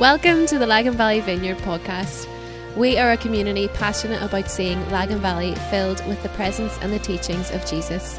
Welcome 0.00 0.46
to 0.46 0.58
the 0.58 0.66
Lagan 0.66 0.94
Valley 0.94 1.20
Vineyard 1.20 1.58
podcast. 1.58 2.26
We 2.76 2.98
are 2.98 3.12
a 3.12 3.16
community 3.16 3.68
passionate 3.68 4.20
about 4.22 4.50
seeing 4.50 4.90
Lagan 4.90 5.20
Valley 5.20 5.54
filled 5.70 6.04
with 6.08 6.20
the 6.24 6.30
presence 6.30 6.76
and 6.82 6.92
the 6.92 6.98
teachings 6.98 7.52
of 7.52 7.64
Jesus. 7.64 8.18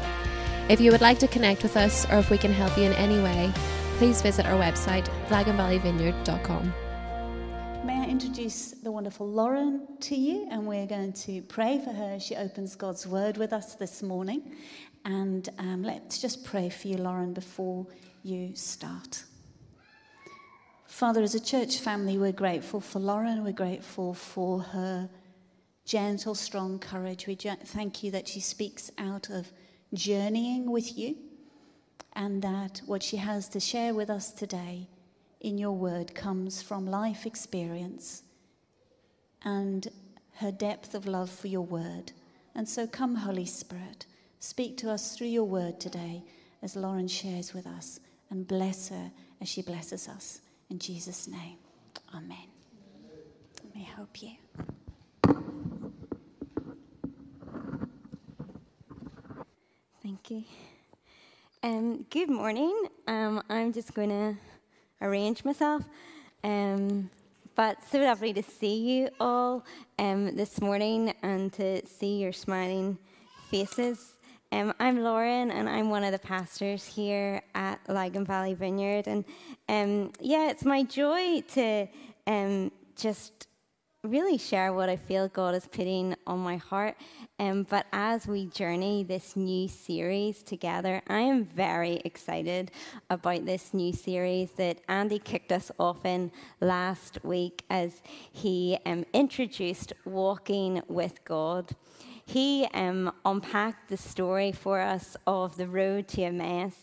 If 0.70 0.80
you 0.80 0.90
would 0.90 1.02
like 1.02 1.18
to 1.18 1.28
connect 1.28 1.62
with 1.62 1.76
us 1.76 2.10
or 2.10 2.16
if 2.16 2.30
we 2.30 2.38
can 2.38 2.50
help 2.50 2.78
you 2.78 2.84
in 2.84 2.94
any 2.94 3.22
way, 3.22 3.52
please 3.98 4.22
visit 4.22 4.46
our 4.46 4.58
website, 4.58 5.06
laganvalleyvineyard.com. 5.28 6.72
May 7.84 8.00
I 8.00 8.06
introduce 8.06 8.70
the 8.70 8.90
wonderful 8.90 9.28
Lauren 9.28 9.86
to 10.00 10.16
you? 10.16 10.48
And 10.50 10.66
we're 10.66 10.86
going 10.86 11.12
to 11.12 11.42
pray 11.42 11.78
for 11.84 11.90
her. 11.92 12.18
She 12.18 12.36
opens 12.36 12.74
God's 12.74 13.06
word 13.06 13.36
with 13.36 13.52
us 13.52 13.74
this 13.74 14.02
morning. 14.02 14.56
And 15.04 15.46
um, 15.58 15.82
let's 15.82 16.22
just 16.22 16.42
pray 16.42 16.70
for 16.70 16.88
you, 16.88 16.96
Lauren, 16.96 17.34
before 17.34 17.86
you 18.22 18.56
start. 18.56 19.24
Father, 20.86 21.22
as 21.22 21.34
a 21.34 21.40
church 21.40 21.78
family, 21.80 22.16
we're 22.16 22.32
grateful 22.32 22.80
for 22.80 23.00
Lauren. 23.00 23.44
We're 23.44 23.52
grateful 23.52 24.14
for 24.14 24.60
her 24.60 25.10
gentle, 25.84 26.34
strong 26.34 26.78
courage. 26.78 27.26
We 27.26 27.34
thank 27.34 28.02
you 28.02 28.10
that 28.12 28.28
she 28.28 28.40
speaks 28.40 28.90
out 28.96 29.28
of 29.28 29.52
journeying 29.92 30.70
with 30.70 30.96
you 30.96 31.16
and 32.14 32.40
that 32.42 32.80
what 32.86 33.02
she 33.02 33.18
has 33.18 33.48
to 33.50 33.60
share 33.60 33.94
with 33.94 34.08
us 34.08 34.32
today 34.32 34.88
in 35.40 35.58
your 35.58 35.72
word 35.72 36.14
comes 36.14 36.62
from 36.62 36.86
life 36.86 37.26
experience 37.26 38.22
and 39.44 39.88
her 40.36 40.52
depth 40.52 40.94
of 40.94 41.04
love 41.04 41.30
for 41.30 41.48
your 41.48 41.64
word. 41.64 42.12
And 42.54 42.66
so 42.66 42.86
come, 42.86 43.16
Holy 43.16 43.44
Spirit, 43.44 44.06
speak 44.40 44.78
to 44.78 44.90
us 44.90 45.16
through 45.16 45.28
your 45.28 45.44
word 45.44 45.78
today 45.78 46.22
as 46.62 46.74
Lauren 46.74 47.08
shares 47.08 47.52
with 47.52 47.66
us 47.66 48.00
and 48.30 48.46
bless 48.48 48.88
her 48.88 49.10
as 49.40 49.48
she 49.48 49.62
blesses 49.62 50.08
us. 50.08 50.40
In 50.68 50.78
Jesus' 50.78 51.28
name, 51.28 51.58
Amen. 52.14 52.48
Let 53.62 53.74
me 53.74 53.88
help 53.94 54.22
you. 54.22 54.32
Thank 60.02 60.30
you. 60.30 60.44
Um, 61.62 62.04
good 62.10 62.30
morning. 62.30 62.88
Um, 63.06 63.42
I'm 63.48 63.72
just 63.72 63.94
going 63.94 64.10
to 64.10 64.36
arrange 65.00 65.44
myself. 65.44 65.84
Um, 66.42 67.10
but 67.54 67.78
so 67.90 68.00
lovely 68.00 68.32
to 68.32 68.42
see 68.42 68.76
you 68.76 69.08
all 69.20 69.64
um, 69.98 70.36
this 70.36 70.60
morning 70.60 71.14
and 71.22 71.52
to 71.54 71.86
see 71.86 72.18
your 72.18 72.32
smiling 72.32 72.98
faces. 73.50 74.15
Um, 74.52 74.72
I'm 74.78 75.02
Lauren, 75.02 75.50
and 75.50 75.68
I'm 75.68 75.90
one 75.90 76.04
of 76.04 76.12
the 76.12 76.20
pastors 76.20 76.86
here 76.86 77.42
at 77.56 77.80
Lagan 77.88 78.24
Valley 78.24 78.54
Vineyard. 78.54 79.08
And 79.08 79.24
um, 79.68 80.12
yeah, 80.20 80.50
it's 80.50 80.64
my 80.64 80.84
joy 80.84 81.40
to 81.54 81.88
um, 82.28 82.70
just 82.94 83.48
really 84.04 84.38
share 84.38 84.72
what 84.72 84.88
I 84.88 84.94
feel 84.94 85.26
God 85.26 85.56
is 85.56 85.66
putting 85.66 86.14
on 86.28 86.38
my 86.38 86.58
heart. 86.58 86.96
Um, 87.40 87.64
but 87.68 87.86
as 87.92 88.28
we 88.28 88.46
journey 88.46 89.02
this 89.02 89.34
new 89.34 89.66
series 89.66 90.44
together, 90.44 91.02
I 91.08 91.18
am 91.20 91.44
very 91.44 92.00
excited 92.04 92.70
about 93.10 93.46
this 93.46 93.74
new 93.74 93.92
series 93.92 94.52
that 94.52 94.78
Andy 94.88 95.18
kicked 95.18 95.50
us 95.50 95.72
off 95.80 96.04
in 96.04 96.30
last 96.60 97.18
week 97.24 97.64
as 97.68 98.00
he 98.30 98.78
um, 98.86 99.04
introduced 99.12 99.92
Walking 100.04 100.82
with 100.86 101.24
God 101.24 101.74
he 102.26 102.66
um, 102.74 103.12
unpacked 103.24 103.88
the 103.88 103.96
story 103.96 104.50
for 104.50 104.80
us 104.80 105.16
of 105.28 105.56
the 105.56 105.68
road 105.68 106.08
to 106.08 106.22
Emmaus. 106.22 106.74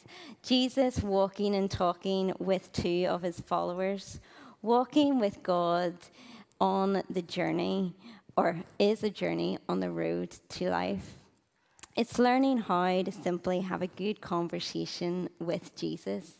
Jesus 0.41 1.03
walking 1.03 1.53
and 1.53 1.69
talking 1.69 2.33
with 2.39 2.71
two 2.71 3.07
of 3.09 3.23
his 3.23 3.41
followers, 3.41 4.21
walking 4.61 5.19
with 5.19 5.43
God 5.43 5.95
on 6.61 7.03
the 7.09 7.21
journey, 7.21 7.93
or 8.37 8.63
is 8.79 9.03
a 9.03 9.09
journey 9.09 9.59
on 9.67 9.81
the 9.81 9.91
road 9.91 10.31
to 10.47 10.69
life. 10.69 11.17
It's 11.97 12.17
learning 12.17 12.59
how 12.59 13.03
to 13.03 13.11
simply 13.11 13.59
have 13.61 13.81
a 13.81 13.87
good 13.87 14.21
conversation 14.21 15.29
with 15.39 15.75
Jesus, 15.75 16.39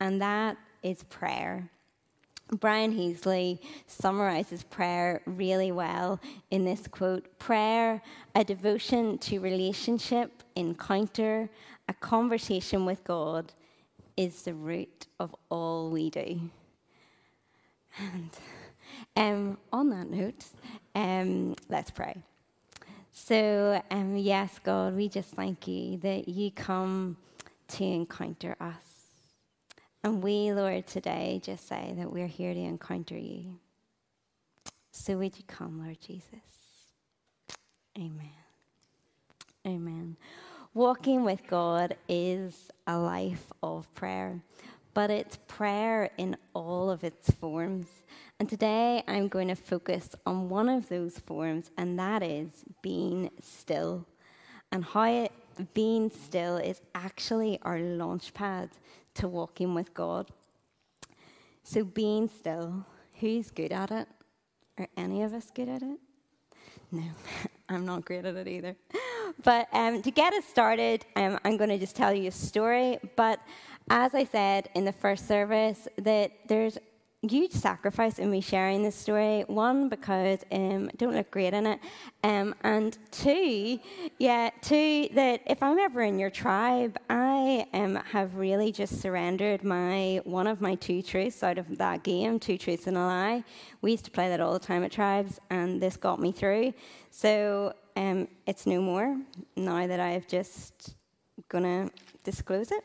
and 0.00 0.22
that 0.22 0.56
is 0.82 1.04
prayer. 1.04 1.70
Brian 2.52 2.92
Heasley 2.94 3.58
summarizes 3.86 4.62
prayer 4.62 5.20
really 5.26 5.70
well 5.70 6.20
in 6.50 6.64
this 6.64 6.86
quote 6.86 7.38
Prayer, 7.38 8.02
a 8.34 8.44
devotion 8.44 9.18
to 9.18 9.38
relationship, 9.38 10.42
encounter, 10.56 11.50
a 11.88 11.94
conversation 11.94 12.86
with 12.86 13.04
God, 13.04 13.52
is 14.16 14.42
the 14.42 14.54
root 14.54 15.06
of 15.20 15.34
all 15.50 15.90
we 15.90 16.10
do. 16.10 16.40
And 17.98 18.30
um, 19.16 19.58
on 19.72 19.90
that 19.90 20.08
note, 20.10 20.44
um, 20.94 21.54
let's 21.68 21.90
pray. 21.90 22.16
So, 23.12 23.82
um, 23.90 24.16
yes, 24.16 24.58
God, 24.62 24.94
we 24.94 25.08
just 25.08 25.30
thank 25.30 25.66
you 25.66 25.98
that 25.98 26.28
you 26.28 26.50
come 26.50 27.16
to 27.68 27.84
encounter 27.84 28.56
us. 28.60 28.87
And 30.04 30.22
we, 30.22 30.52
Lord, 30.52 30.86
today 30.86 31.40
just 31.42 31.66
say 31.66 31.92
that 31.96 32.12
we're 32.12 32.28
here 32.28 32.54
to 32.54 32.60
encounter 32.60 33.18
you. 33.18 33.58
So 34.92 35.18
would 35.18 35.36
you 35.36 35.44
come, 35.46 35.82
Lord 35.82 36.00
Jesus? 36.00 36.24
Amen. 37.96 38.30
Amen. 39.66 40.16
Walking 40.72 41.24
with 41.24 41.46
God 41.48 41.96
is 42.08 42.70
a 42.86 42.96
life 42.96 43.52
of 43.62 43.92
prayer, 43.94 44.40
but 44.94 45.10
it's 45.10 45.36
prayer 45.48 46.10
in 46.16 46.36
all 46.54 46.90
of 46.90 47.02
its 47.02 47.30
forms. 47.32 47.88
And 48.38 48.48
today 48.48 49.02
I'm 49.08 49.26
going 49.26 49.48
to 49.48 49.56
focus 49.56 50.14
on 50.24 50.48
one 50.48 50.68
of 50.68 50.88
those 50.88 51.18
forms, 51.18 51.72
and 51.76 51.98
that 51.98 52.22
is 52.22 52.50
being 52.82 53.30
still. 53.42 54.06
And 54.70 54.84
how 54.84 55.04
it, 55.04 55.32
being 55.74 56.10
still 56.10 56.56
is 56.56 56.80
actually 56.94 57.58
our 57.62 57.80
launch 57.80 58.32
pad 58.32 58.70
to 59.18 59.28
walking 59.28 59.74
with 59.74 59.94
God. 59.94 60.30
So, 61.62 61.84
being 61.84 62.28
still, 62.28 62.86
who's 63.20 63.50
good 63.50 63.72
at 63.72 63.90
it? 63.90 64.08
Are 64.78 64.88
any 64.96 65.22
of 65.22 65.34
us 65.34 65.50
good 65.54 65.68
at 65.68 65.82
it? 65.82 65.98
No, 66.90 67.02
I'm 67.68 67.84
not 67.84 68.04
great 68.04 68.24
at 68.24 68.36
it 68.36 68.48
either. 68.48 68.76
But 69.44 69.68
um, 69.72 70.02
to 70.02 70.10
get 70.10 70.32
us 70.32 70.44
started, 70.44 71.04
um, 71.16 71.38
I'm 71.44 71.56
going 71.56 71.70
to 71.70 71.78
just 71.78 71.94
tell 71.94 72.14
you 72.14 72.28
a 72.28 72.32
story. 72.32 72.98
But 73.16 73.40
as 73.90 74.14
I 74.14 74.24
said 74.24 74.68
in 74.74 74.84
the 74.84 74.92
first 74.92 75.28
service, 75.28 75.86
that 75.98 76.32
there's 76.46 76.78
huge 77.22 77.52
sacrifice 77.52 78.18
in 78.18 78.30
me 78.30 78.40
sharing 78.40 78.82
this 78.82 78.94
story. 78.94 79.42
One, 79.48 79.88
because 79.88 80.40
um, 80.52 80.88
I 80.92 80.96
don't 80.96 81.14
look 81.14 81.30
great 81.30 81.52
in 81.52 81.66
it, 81.66 81.80
um, 82.22 82.54
and 82.62 82.96
two, 83.10 83.80
yeah, 84.18 84.50
two 84.60 85.08
that 85.14 85.40
if 85.46 85.62
I'm 85.62 85.78
ever 85.78 86.02
in 86.02 86.18
your 86.18 86.30
tribe, 86.30 86.96
I 87.10 87.66
um, 87.72 87.96
have 88.12 88.36
really 88.36 88.70
just 88.70 89.00
surrendered 89.00 89.64
my 89.64 90.20
one 90.24 90.46
of 90.46 90.60
my 90.60 90.76
two 90.76 91.02
truths 91.02 91.42
out 91.42 91.58
of 91.58 91.78
that 91.78 92.04
game, 92.04 92.38
two 92.38 92.56
truths 92.56 92.86
and 92.86 92.96
a 92.96 93.00
lie. 93.00 93.44
We 93.82 93.90
used 93.92 94.04
to 94.04 94.10
play 94.10 94.28
that 94.28 94.40
all 94.40 94.52
the 94.52 94.58
time 94.60 94.84
at 94.84 94.92
tribes, 94.92 95.40
and 95.50 95.82
this 95.82 95.96
got 95.96 96.20
me 96.20 96.30
through. 96.30 96.74
So 97.10 97.72
um, 97.96 98.28
it's 98.46 98.66
no 98.66 98.80
more 98.80 99.18
now 99.56 99.86
that 99.86 99.98
I've 99.98 100.28
just 100.28 100.94
gonna 101.48 101.90
disclose 102.22 102.70
it. 102.70 102.84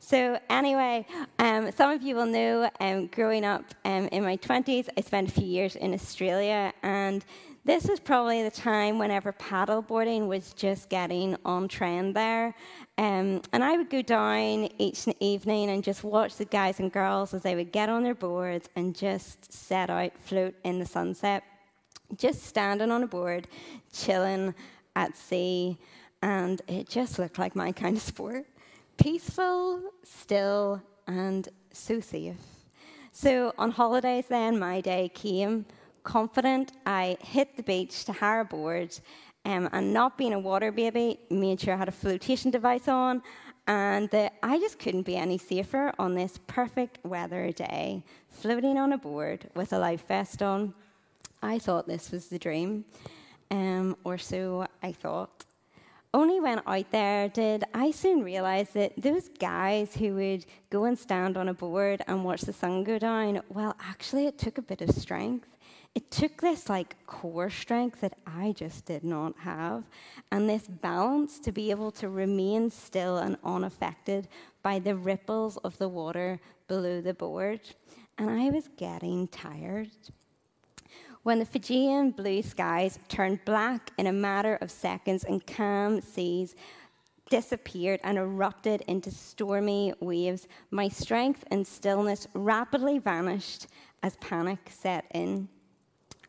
So, 0.00 0.38
anyway, 0.48 1.06
um, 1.38 1.72
some 1.72 1.90
of 1.90 2.02
you 2.02 2.14
will 2.14 2.26
know 2.26 2.70
um, 2.80 3.08
growing 3.08 3.44
up 3.44 3.64
um, 3.84 4.08
in 4.08 4.22
my 4.22 4.36
20s, 4.36 4.88
I 4.96 5.00
spent 5.00 5.28
a 5.28 5.32
few 5.32 5.46
years 5.46 5.74
in 5.76 5.92
Australia, 5.92 6.72
and 6.82 7.24
this 7.64 7.84
was 7.84 8.00
probably 8.00 8.42
the 8.42 8.50
time 8.50 8.98
whenever 8.98 9.32
paddleboarding 9.32 10.28
was 10.28 10.54
just 10.54 10.88
getting 10.88 11.36
on 11.44 11.68
trend 11.68 12.14
there. 12.14 12.54
Um, 12.96 13.42
and 13.52 13.62
I 13.62 13.76
would 13.76 13.90
go 13.90 14.00
down 14.00 14.68
each 14.78 15.06
evening 15.20 15.68
and 15.68 15.82
just 15.82 16.04
watch 16.04 16.36
the 16.36 16.46
guys 16.46 16.78
and 16.80 16.90
girls 16.90 17.34
as 17.34 17.42
they 17.42 17.56
would 17.56 17.72
get 17.72 17.88
on 17.88 18.04
their 18.04 18.14
boards 18.14 18.70
and 18.76 18.96
just 18.96 19.52
set 19.52 19.90
out, 19.90 20.12
float 20.18 20.54
in 20.64 20.78
the 20.78 20.86
sunset, 20.86 21.42
just 22.16 22.44
standing 22.44 22.90
on 22.90 23.02
a 23.02 23.06
board, 23.06 23.48
chilling 23.92 24.54
at 24.96 25.16
sea. 25.16 25.76
And 26.22 26.62
it 26.68 26.88
just 26.88 27.18
looked 27.18 27.38
like 27.38 27.54
my 27.54 27.72
kind 27.72 27.96
of 27.96 28.02
sport 28.14 28.46
peaceful, 28.98 29.80
still, 30.02 30.82
and 31.06 31.48
so 31.72 32.00
safe. 32.00 32.36
So 33.12 33.52
on 33.56 33.70
holidays, 33.70 34.26
then, 34.28 34.58
my 34.58 34.80
day 34.80 35.10
came. 35.14 35.66
Confident, 36.02 36.72
I 36.86 37.16
hit 37.20 37.56
the 37.56 37.62
beach 37.62 38.04
to 38.04 38.12
hire 38.12 38.40
a 38.40 38.44
board, 38.44 38.98
um, 39.44 39.68
and 39.72 39.92
not 39.92 40.18
being 40.18 40.32
a 40.32 40.38
water 40.38 40.70
baby, 40.72 41.18
made 41.30 41.60
sure 41.60 41.74
I 41.74 41.76
had 41.76 41.88
a 41.88 41.92
flotation 41.92 42.50
device 42.50 42.88
on, 42.88 43.22
and 43.66 44.08
I 44.42 44.58
just 44.58 44.78
couldn't 44.78 45.02
be 45.02 45.16
any 45.16 45.38
safer 45.38 45.92
on 45.98 46.14
this 46.14 46.38
perfect 46.46 47.04
weather 47.04 47.52
day, 47.52 48.02
floating 48.28 48.78
on 48.78 48.92
a 48.92 48.98
board 48.98 49.50
with 49.54 49.72
a 49.72 49.78
life 49.78 50.06
vest 50.08 50.42
on. 50.42 50.74
I 51.42 51.58
thought 51.58 51.86
this 51.86 52.10
was 52.10 52.28
the 52.28 52.38
dream, 52.38 52.84
um, 53.50 53.96
or 54.04 54.18
so 54.18 54.66
I 54.82 54.92
thought. 54.92 55.44
Only 56.14 56.40
when 56.40 56.62
out 56.66 56.90
there 56.90 57.28
did 57.28 57.64
I 57.74 57.90
soon 57.90 58.22
realize 58.22 58.70
that 58.70 58.92
those 58.96 59.28
guys 59.28 59.94
who 59.94 60.14
would 60.14 60.46
go 60.70 60.84
and 60.84 60.98
stand 60.98 61.36
on 61.36 61.48
a 61.48 61.54
board 61.54 62.02
and 62.06 62.24
watch 62.24 62.42
the 62.42 62.52
sun 62.52 62.84
go 62.84 62.98
down, 62.98 63.42
well, 63.48 63.76
actually, 63.80 64.26
it 64.26 64.38
took 64.38 64.58
a 64.58 64.62
bit 64.62 64.80
of 64.80 64.90
strength. 64.90 65.48
It 65.94 66.10
took 66.10 66.40
this 66.40 66.68
like 66.68 66.96
core 67.06 67.50
strength 67.50 68.00
that 68.00 68.18
I 68.26 68.52
just 68.52 68.84
did 68.84 69.04
not 69.04 69.38
have, 69.40 69.84
and 70.30 70.48
this 70.48 70.68
balance 70.68 71.38
to 71.40 71.52
be 71.52 71.70
able 71.70 71.90
to 71.92 72.08
remain 72.08 72.70
still 72.70 73.18
and 73.18 73.36
unaffected 73.44 74.28
by 74.62 74.78
the 74.78 74.94
ripples 74.94 75.56
of 75.58 75.76
the 75.78 75.88
water 75.88 76.40
below 76.68 77.00
the 77.00 77.14
board. 77.14 77.60
And 78.16 78.30
I 78.30 78.50
was 78.50 78.68
getting 78.76 79.28
tired. 79.28 79.90
When 81.28 81.40
the 81.40 81.44
Fijian 81.44 82.12
blue 82.12 82.40
skies 82.40 82.98
turned 83.08 83.44
black 83.44 83.90
in 83.98 84.06
a 84.06 84.12
matter 84.12 84.56
of 84.62 84.70
seconds 84.70 85.24
and 85.24 85.46
calm 85.46 86.00
seas 86.00 86.54
disappeared 87.28 88.00
and 88.02 88.16
erupted 88.16 88.82
into 88.88 89.10
stormy 89.10 89.92
waves, 90.00 90.48
my 90.70 90.88
strength 90.88 91.44
and 91.50 91.66
stillness 91.66 92.26
rapidly 92.32 92.98
vanished 92.98 93.66
as 94.02 94.16
panic 94.22 94.70
set 94.70 95.04
in. 95.12 95.50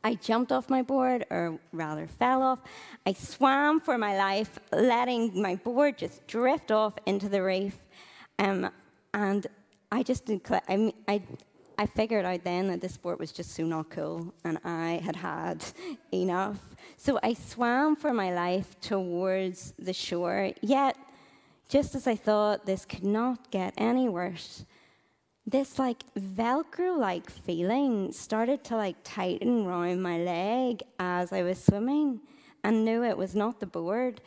I 0.04 0.16
jumped 0.16 0.52
off 0.52 0.70
my 0.70 0.82
board, 0.82 1.26
or 1.30 1.58
rather 1.72 2.06
fell 2.06 2.44
off. 2.44 2.60
I 3.06 3.14
swam 3.14 3.80
for 3.80 3.98
my 3.98 4.18
life, 4.18 4.60
letting 4.74 5.42
my 5.42 5.56
board 5.56 5.98
just 5.98 6.28
drift 6.28 6.72
off 6.72 6.96
into 7.06 7.30
the 7.30 7.42
reef. 7.42 7.78
Um, 8.38 8.70
and 9.14 9.48
I 9.94 10.04
just 10.04 10.30
I, 10.30 10.94
I, 11.08 11.22
I 11.80 11.86
figured 11.86 12.26
out 12.26 12.44
then 12.44 12.68
that 12.68 12.82
this 12.82 12.96
sport 12.96 13.20
was 13.20 13.32
just 13.32 13.54
so 13.56 13.64
not 13.64 13.90
cool, 13.90 14.34
and 14.44 14.58
I 14.66 15.00
had 15.02 15.16
had 15.16 15.64
enough. 16.14 16.60
So 16.98 17.18
I 17.24 17.34
swam 17.34 17.96
for 17.96 18.14
my 18.14 18.34
life 18.34 18.78
towards 18.82 19.74
the 19.80 19.94
shore. 19.94 20.52
Yet, 20.62 20.98
just 21.70 21.96
as 21.96 22.06
I 22.06 22.18
thought 22.18 22.66
this 22.66 22.84
could 22.84 23.06
not 23.06 23.50
get 23.50 23.74
any 23.78 24.10
worse, 24.10 24.66
this 25.48 25.80
like 25.80 26.04
velcro 26.20 26.98
like 26.98 27.30
feeling 27.30 28.12
started 28.12 28.62
to 28.66 28.76
like 28.76 28.98
tighten 29.06 29.66
around 29.66 30.00
my 30.00 30.20
leg 30.20 30.84
as 31.00 31.34
i 31.34 31.42
was 31.42 31.64
swimming 31.64 32.20
and 32.64 32.86
knew 32.86 33.04
it 33.04 33.18
was 33.18 33.34
not 33.34 33.60
the 33.60 33.66
board 33.66 34.22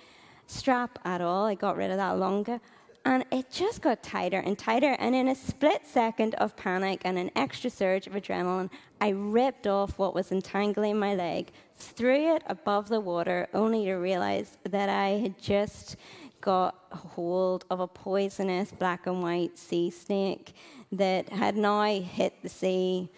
strap 0.48 0.98
at 1.04 1.20
all 1.20 1.44
i 1.46 1.54
got 1.54 1.76
rid 1.76 1.92
of 1.92 1.96
that 1.96 2.18
longer 2.18 2.58
and 3.04 3.24
it 3.30 3.50
just 3.50 3.82
got 3.82 4.02
tighter 4.02 4.38
and 4.38 4.58
tighter. 4.58 4.96
And 4.98 5.14
in 5.14 5.28
a 5.28 5.34
split 5.34 5.86
second 5.86 6.34
of 6.36 6.56
panic 6.56 7.02
and 7.04 7.18
an 7.18 7.30
extra 7.34 7.70
surge 7.70 8.06
of 8.06 8.12
adrenaline, 8.12 8.70
I 9.00 9.10
ripped 9.10 9.66
off 9.66 9.98
what 9.98 10.14
was 10.14 10.30
entangling 10.30 10.98
my 10.98 11.14
leg, 11.14 11.50
threw 11.74 12.34
it 12.36 12.42
above 12.46 12.88
the 12.88 13.00
water, 13.00 13.48
only 13.52 13.84
to 13.86 13.94
realize 13.94 14.58
that 14.68 14.88
I 14.88 15.18
had 15.18 15.40
just 15.40 15.96
got 16.40 16.76
hold 16.90 17.64
of 17.70 17.80
a 17.80 17.86
poisonous 17.86 18.72
black 18.72 19.06
and 19.06 19.22
white 19.22 19.58
sea 19.58 19.90
snake 19.90 20.54
that 20.90 21.28
had 21.30 21.56
now 21.56 21.84
hit 21.84 22.42
the 22.42 22.48
sea 22.48 23.08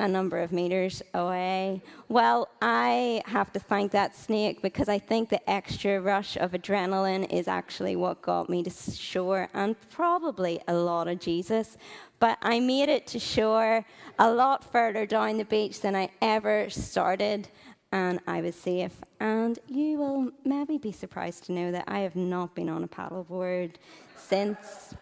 a 0.00 0.08
number 0.08 0.38
of 0.38 0.50
meters 0.50 1.02
away. 1.14 1.82
Well, 2.08 2.48
I 2.60 3.22
have 3.26 3.52
to 3.52 3.60
thank 3.60 3.92
that 3.92 4.16
snake 4.16 4.62
because 4.62 4.88
I 4.88 4.98
think 4.98 5.28
the 5.28 5.48
extra 5.48 6.00
rush 6.00 6.36
of 6.36 6.52
adrenaline 6.52 7.30
is 7.30 7.46
actually 7.46 7.96
what 7.96 8.22
got 8.22 8.48
me 8.48 8.62
to 8.62 8.70
shore 8.70 9.48
and 9.54 9.76
probably 9.90 10.60
a 10.66 10.74
lot 10.74 11.06
of 11.06 11.20
Jesus. 11.20 11.76
But 12.18 12.38
I 12.42 12.60
made 12.60 12.88
it 12.88 13.06
to 13.08 13.18
shore 13.18 13.84
a 14.18 14.30
lot 14.30 14.64
further 14.72 15.06
down 15.06 15.38
the 15.38 15.44
beach 15.44 15.80
than 15.80 15.96
I 15.96 16.10
ever 16.20 16.68
started, 16.68 17.48
and 17.92 18.20
I 18.26 18.40
was 18.40 18.54
safe. 18.54 18.92
And 19.20 19.58
you 19.68 19.98
will 19.98 20.30
maybe 20.44 20.78
be 20.78 20.92
surprised 20.92 21.44
to 21.44 21.52
know 21.52 21.72
that 21.72 21.84
I 21.88 22.00
have 22.00 22.16
not 22.16 22.54
been 22.54 22.68
on 22.68 22.84
a 22.84 22.88
paddleboard 22.88 23.76
since. 24.16 24.94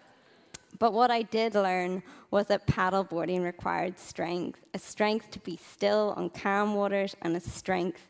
But 0.78 0.92
what 0.92 1.10
I 1.10 1.22
did 1.22 1.54
learn 1.54 2.02
was 2.30 2.46
that 2.46 2.66
paddleboarding 2.66 3.42
required 3.42 3.98
strength 3.98 4.60
a 4.74 4.78
strength 4.78 5.30
to 5.30 5.38
be 5.40 5.56
still 5.56 6.14
on 6.16 6.30
calm 6.30 6.74
waters 6.74 7.16
and 7.22 7.36
a 7.36 7.40
strength 7.40 8.08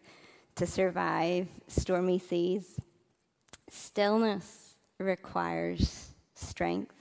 to 0.56 0.66
survive 0.66 1.46
stormy 1.68 2.18
seas. 2.18 2.80
Stillness 3.70 4.74
requires 4.98 6.10
strength. 6.34 6.94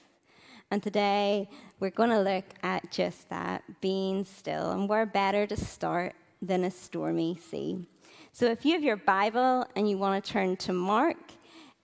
And 0.69 0.83
today 0.83 1.49
we're 1.79 1.89
going 1.89 2.09
to 2.09 2.19
look 2.19 2.45
at 2.61 2.91
just 2.91 3.29
that 3.29 3.63
being 3.81 4.25
still. 4.25 4.71
And 4.71 4.87
where 4.87 5.05
better 5.05 5.47
to 5.47 5.57
start 5.57 6.13
than 6.41 6.65
a 6.65 6.71
stormy 6.71 7.35
sea? 7.35 7.87
So 8.31 8.45
if 8.45 8.65
you 8.65 8.73
have 8.73 8.83
your 8.83 8.97
Bible 8.97 9.65
and 9.75 9.89
you 9.89 9.97
want 9.97 10.23
to 10.23 10.31
turn 10.31 10.57
to 10.57 10.73
Mark, 10.73 11.17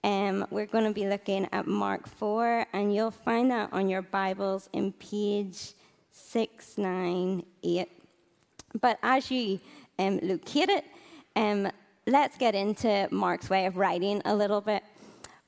um, 0.03 0.45
we're 0.49 0.65
going 0.65 0.83
to 0.83 0.91
be 0.91 1.07
looking 1.07 1.47
at 1.53 1.65
Mark 1.65 2.07
4, 2.07 2.65
and 2.73 2.93
you'll 2.93 3.11
find 3.11 3.49
that 3.51 3.71
on 3.71 3.87
your 3.87 4.01
Bibles 4.01 4.69
in 4.73 4.91
page 4.91 5.73
698. 6.11 7.89
But 8.81 8.99
as 9.01 9.31
you 9.31 9.59
um, 9.97 10.19
locate 10.21 10.69
it, 10.69 10.85
um, 11.35 11.71
let's 12.05 12.37
get 12.37 12.53
into 12.53 13.07
Mark's 13.11 13.49
way 13.49 13.65
of 13.65 13.77
writing 13.77 14.21
a 14.25 14.35
little 14.35 14.61
bit. 14.61 14.83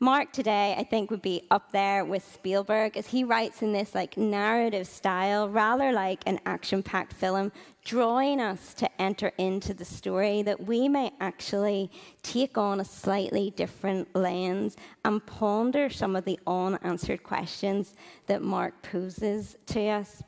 Mark 0.01 0.33
today, 0.33 0.75
I 0.77 0.83
think, 0.83 1.09
would 1.09 1.21
be 1.21 1.47
up 1.50 1.71
there 1.71 2.03
with 2.03 2.30
Spielberg 2.33 2.97
as 2.97 3.07
he 3.07 3.24
writes 3.24 3.62
in 3.62 3.71
this 3.71 3.95
like 3.95 4.18
narrative 4.18 4.88
style, 4.88 5.47
rather 5.47 5.94
like 5.94 6.21
an 6.25 6.42
action-packed 6.45 7.13
film, 7.13 7.53
drawing 7.86 8.42
us 8.42 8.74
to 8.74 9.01
enter 9.01 9.31
into 9.38 9.74
the 9.74 9.86
story 9.86 10.42
that 10.42 10.65
we 10.65 10.89
may 10.89 11.12
actually 11.21 11.89
take 12.24 12.57
on 12.57 12.81
a 12.81 12.86
slightly 12.86 13.51
different 13.51 14.13
lens 14.13 14.75
and 15.06 15.25
ponder 15.25 15.89
some 15.89 16.18
of 16.18 16.25
the 16.25 16.38
unanswered 16.45 17.24
questions 17.24 17.94
that 18.27 18.42
Mark 18.42 18.74
poses 18.81 19.56
to 19.68 19.80
us. 19.88 20.21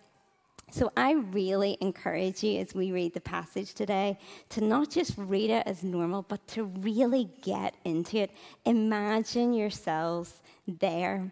So 0.70 0.92
I 0.98 1.14
really 1.14 1.78
encourage 1.80 2.44
you 2.44 2.60
as 2.60 2.76
we 2.76 2.92
read 2.92 3.14
the 3.14 3.22
passage 3.22 3.74
today 3.74 4.20
to 4.50 4.62
not 4.62 4.90
just 4.90 5.14
read 5.18 5.50
it 5.50 5.66
as 5.66 5.82
normal, 5.82 6.24
but 6.24 6.46
to 6.50 6.66
really 6.66 7.30
get 7.42 7.76
into 7.86 8.18
it. 8.18 8.32
Imagine 8.66 9.54
yourselves 9.54 10.42
there. 10.68 11.32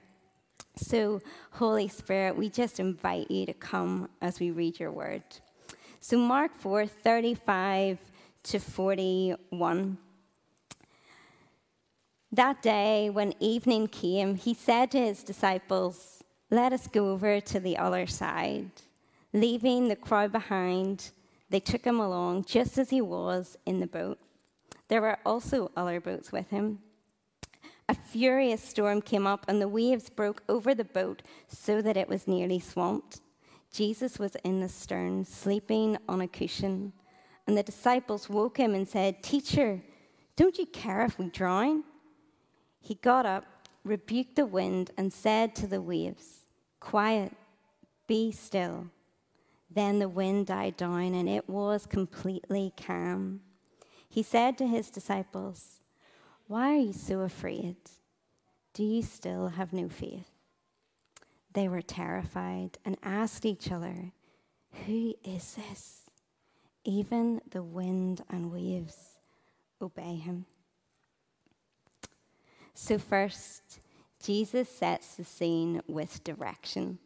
So, 0.78 1.22
Holy 1.52 1.88
Spirit, 1.88 2.38
we 2.38 2.50
just 2.50 2.80
invite 2.80 3.30
you 3.30 3.46
to 3.46 3.54
come 3.54 4.10
as 4.22 4.40
we 4.40 4.52
read 4.52 4.80
your 4.80 4.92
word. 4.92 5.24
So, 6.00 6.18
Mark 6.18 6.58
4 6.58 6.86
35 6.86 8.00
to 8.44 8.60
41. 8.60 9.98
That 12.32 12.62
day, 12.62 13.10
when 13.10 13.34
evening 13.40 13.88
came, 13.88 14.36
he 14.36 14.54
said 14.54 14.92
to 14.92 15.00
his 15.00 15.24
disciples, 15.24 16.24
Let 16.52 16.74
us 16.74 16.88
go 16.88 17.12
over 17.12 17.40
to 17.40 17.60
the 17.60 17.78
other 17.78 18.06
side. 18.08 18.72
Leaving 19.36 19.90
the 19.90 19.98
crowd 19.98 20.32
behind, 20.32 21.12
they 21.50 21.60
took 21.60 21.84
him 21.84 22.00
along 22.00 22.46
just 22.46 22.78
as 22.78 22.90
he 22.90 23.02
was 23.02 23.58
in 23.66 23.82
the 23.82 23.86
boat. 23.86 24.18
There 24.88 25.02
were 25.02 25.20
also 25.26 25.74
other 25.76 26.00
boats 26.00 26.32
with 26.32 26.50
him. 26.52 26.80
A 27.90 27.94
furious 27.94 28.64
storm 28.64 29.02
came 29.02 29.28
up, 29.28 29.44
and 29.50 29.62
the 29.62 29.68
waves 29.68 30.10
broke 30.10 30.42
over 30.48 30.74
the 30.74 30.86
boat 30.86 31.22
so 31.50 31.82
that 31.82 31.98
it 31.98 32.08
was 32.08 32.30
nearly 32.30 32.60
swamped. 32.60 33.20
Jesus 33.74 34.18
was 34.18 34.38
in 34.46 34.62
the 34.62 34.70
stern, 34.70 35.26
sleeping 35.26 35.98
on 36.08 36.22
a 36.22 36.30
cushion. 36.30 36.94
And 37.46 37.58
the 37.58 37.64
disciples 37.64 38.30
woke 38.30 38.56
him 38.56 38.74
and 38.74 38.88
said, 38.88 39.22
Teacher, 39.22 39.82
don't 40.38 40.58
you 40.58 40.66
care 40.66 41.02
if 41.02 41.20
we 41.20 41.28
drown? 41.28 41.84
He 42.80 42.96
got 42.96 43.26
up, 43.26 43.44
rebuked 43.84 44.38
the 44.38 44.46
wind, 44.46 44.92
and 44.98 45.12
said 45.12 45.56
to 45.56 45.68
the 45.68 45.82
waves, 45.82 46.46
Quiet, 46.80 47.34
be 48.08 48.32
still. 48.32 48.92
Then 49.70 50.00
the 50.00 50.10
wind 50.10 50.48
died 50.48 50.78
down 50.78 51.14
and 51.14 51.28
it 51.28 51.50
was 51.50 51.86
completely 51.86 52.74
calm. 52.78 53.42
He 54.08 54.24
said 54.24 54.58
to 54.58 54.68
his 54.68 54.90
disciples, 54.90 55.82
Why 56.48 56.74
are 56.74 56.78
you 56.78 56.94
so 56.94 57.22
afraid? 57.22 57.76
Do 58.74 58.84
you 58.84 59.02
still 59.02 59.50
have 59.50 59.74
no 59.74 59.90
faith? 59.90 60.30
They 61.54 61.68
were 61.68 61.82
terrified 61.82 62.78
and 62.84 62.98
asked 63.02 63.46
each 63.46 63.72
other, 63.72 64.12
Who 64.86 65.16
is 65.24 65.56
this? 65.56 66.02
Even 66.84 67.42
the 67.50 67.64
wind 67.64 68.24
and 68.30 68.52
waves 68.52 69.18
obey 69.82 70.16
him. 70.16 70.46
So, 72.74 72.98
first, 72.98 73.80
Jesus 74.22 74.70
sets 74.70 75.16
the 75.16 75.24
scene 75.24 75.82
with 75.88 76.24
direction. 76.24 77.00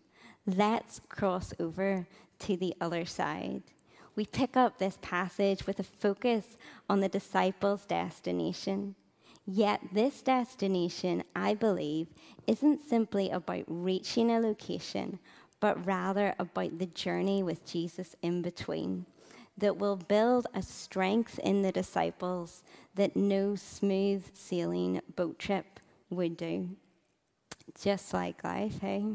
Let's 0.45 0.99
cross 1.09 1.53
over 1.59 2.07
to 2.39 2.57
the 2.57 2.73
other 2.81 3.05
side. 3.05 3.63
We 4.15 4.25
pick 4.25 4.57
up 4.57 4.77
this 4.77 4.97
passage 5.01 5.65
with 5.65 5.79
a 5.79 5.83
focus 5.83 6.57
on 6.89 6.99
the 6.99 7.09
disciples' 7.09 7.85
destination. 7.85 8.95
Yet, 9.45 9.81
this 9.93 10.21
destination, 10.21 11.23
I 11.35 11.53
believe, 11.53 12.07
isn't 12.45 12.87
simply 12.87 13.29
about 13.29 13.63
reaching 13.67 14.29
a 14.29 14.39
location, 14.39 15.19
but 15.59 15.85
rather 15.85 16.35
about 16.37 16.79
the 16.79 16.85
journey 16.85 17.41
with 17.43 17.65
Jesus 17.65 18.15
in 18.21 18.41
between. 18.41 19.05
that 19.59 19.77
will 19.77 19.97
build 19.97 20.47
a 20.53 20.61
strength 20.61 21.37
in 21.39 21.61
the 21.61 21.71
disciples 21.71 22.63
that 22.95 23.15
no 23.15 23.55
smooth 23.55 24.23
sailing 24.33 25.01
boat 25.15 25.37
trip 25.37 25.79
would 26.09 26.37
do. 26.37 26.69
Just 27.79 28.13
like 28.13 28.43
life, 28.43 28.79
hey? 28.81 29.05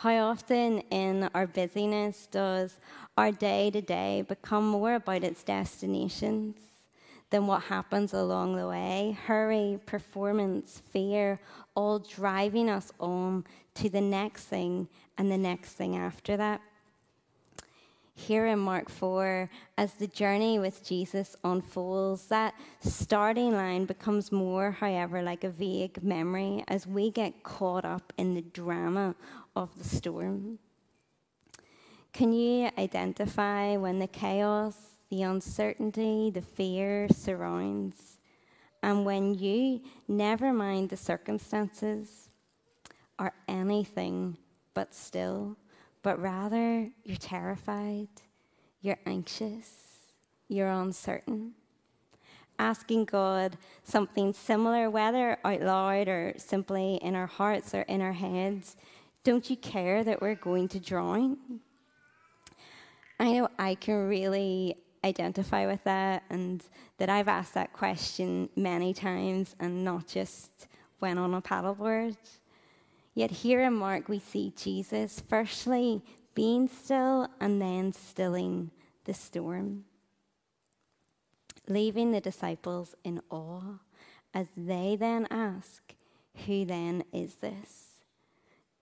How 0.00 0.30
often 0.30 0.78
in 0.90 1.28
our 1.34 1.46
busyness 1.46 2.26
does 2.26 2.80
our 3.18 3.30
day 3.30 3.70
to 3.70 3.82
day 3.82 4.24
become 4.26 4.66
more 4.66 4.94
about 4.94 5.22
its 5.22 5.42
destinations 5.42 6.56
than 7.28 7.46
what 7.46 7.64
happens 7.64 8.14
along 8.14 8.56
the 8.56 8.66
way? 8.66 9.18
Hurry, 9.26 9.78
performance, 9.84 10.80
fear, 10.90 11.38
all 11.74 11.98
driving 11.98 12.70
us 12.70 12.90
on 12.98 13.44
to 13.74 13.90
the 13.90 14.00
next 14.00 14.44
thing 14.44 14.88
and 15.18 15.30
the 15.30 15.36
next 15.36 15.72
thing 15.72 15.98
after 15.98 16.34
that. 16.34 16.62
Here 18.26 18.46
in 18.46 18.58
Mark 18.58 18.90
4, 18.90 19.48
as 19.78 19.94
the 19.94 20.06
journey 20.06 20.58
with 20.58 20.84
Jesus 20.86 21.36
unfolds, 21.42 22.26
that 22.26 22.52
starting 22.80 23.52
line 23.52 23.86
becomes 23.86 24.30
more, 24.30 24.72
however, 24.72 25.22
like 25.22 25.42
a 25.42 25.48
vague 25.48 26.02
memory 26.02 26.62
as 26.68 26.86
we 26.86 27.10
get 27.10 27.42
caught 27.42 27.86
up 27.86 28.12
in 28.18 28.34
the 28.34 28.42
drama 28.42 29.14
of 29.56 29.76
the 29.78 29.84
storm. 29.84 30.58
Can 32.12 32.34
you 32.34 32.70
identify 32.76 33.78
when 33.78 33.98
the 33.98 34.06
chaos, 34.06 34.76
the 35.08 35.22
uncertainty, 35.22 36.30
the 36.30 36.42
fear 36.42 37.08
surrounds, 37.08 38.18
and 38.82 39.06
when 39.06 39.32
you, 39.32 39.80
never 40.06 40.52
mind 40.52 40.90
the 40.90 40.96
circumstances, 40.96 42.28
are 43.18 43.32
anything 43.48 44.36
but 44.74 44.94
still, 44.94 45.56
but 46.02 46.20
rather 46.20 46.90
you're 47.04 47.16
terrified, 47.16 48.08
you're 48.80 48.98
anxious, 49.06 49.70
you're 50.48 50.70
uncertain? 50.70 51.52
Asking 52.58 53.06
God 53.06 53.56
something 53.84 54.32
similar, 54.32 54.90
whether 54.90 55.38
out 55.44 55.60
loud 55.62 56.08
or 56.08 56.34
simply 56.36 56.96
in 56.96 57.14
our 57.14 57.26
hearts 57.26 57.74
or 57.74 57.82
in 57.82 58.00
our 58.00 58.12
heads, 58.12 58.76
don't 59.24 59.48
you 59.48 59.56
care 59.56 60.04
that 60.04 60.20
we're 60.20 60.34
going 60.34 60.68
to 60.68 60.80
drown? 60.80 61.38
I 63.18 63.32
know 63.32 63.48
I 63.58 63.74
can 63.74 64.08
really 64.08 64.76
identify 65.04 65.66
with 65.66 65.84
that 65.84 66.22
and 66.30 66.62
that 66.98 67.08
I've 67.08 67.28
asked 67.28 67.54
that 67.54 67.72
question 67.72 68.48
many 68.56 68.92
times 68.94 69.54
and 69.60 69.84
not 69.84 70.06
just 70.06 70.68
when 70.98 71.18
on 71.18 71.34
a 71.34 71.42
paddleboard. 71.42 72.16
Yet 73.20 73.32
here 73.32 73.60
in 73.60 73.74
Mark, 73.74 74.08
we 74.08 74.18
see 74.18 74.50
Jesus 74.56 75.20
firstly 75.20 76.00
being 76.34 76.68
still 76.68 77.28
and 77.38 77.60
then 77.60 77.92
stilling 77.92 78.70
the 79.04 79.12
storm, 79.12 79.84
leaving 81.68 82.12
the 82.12 82.22
disciples 82.22 82.94
in 83.04 83.20
awe 83.28 83.80
as 84.32 84.46
they 84.56 84.96
then 84.98 85.26
ask, 85.30 85.82
Who 86.46 86.64
then 86.64 87.04
is 87.12 87.34
this? 87.34 87.88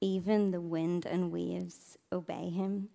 even 0.00 0.52
the 0.52 0.60
wind 0.60 1.04
and 1.04 1.32
waves 1.32 1.98
obey 2.12 2.50
him. 2.50 2.90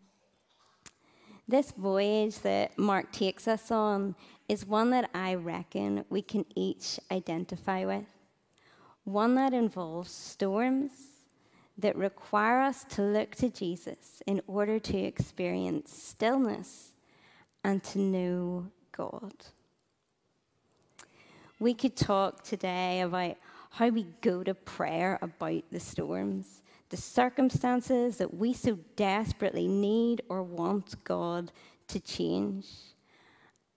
This 1.45 1.71
voyage 1.71 2.39
that 2.39 2.79
Mark 2.79 3.11
takes 3.11 3.49
us 3.49 3.69
on 3.69 4.15
is 4.47 4.65
one 4.65 4.91
that 4.91 5.09
I 5.13 5.33
reckon 5.33 6.05
we 6.09 6.21
can 6.21 6.45
each 6.55 7.01
identify 7.11 7.83
with. 7.83 8.07
One 9.03 9.35
that 9.35 9.53
involves 9.53 10.09
storms 10.09 11.12
that 11.77 11.95
require 11.95 12.59
us 12.59 12.83
to 12.83 13.01
look 13.01 13.35
to 13.35 13.49
Jesus 13.49 14.21
in 14.27 14.41
order 14.47 14.79
to 14.79 14.97
experience 14.97 15.91
stillness 15.91 16.91
and 17.63 17.83
to 17.83 17.99
know 17.99 18.67
God. 18.95 19.33
We 21.59 21.73
could 21.73 21.95
talk 21.95 22.43
today 22.43 23.01
about 23.01 23.37
how 23.71 23.89
we 23.89 24.05
go 24.21 24.43
to 24.43 24.53
prayer 24.53 25.17
about 25.21 25.63
the 25.71 25.79
storms 25.79 26.61
the 26.93 26.97
circumstances 26.97 28.17
that 28.17 28.35
we 28.35 28.53
so 28.53 28.77
desperately 28.95 29.67
need 29.67 30.21
or 30.29 30.43
want 30.43 31.03
God 31.03 31.51
to 31.87 31.99
change. 31.99 32.67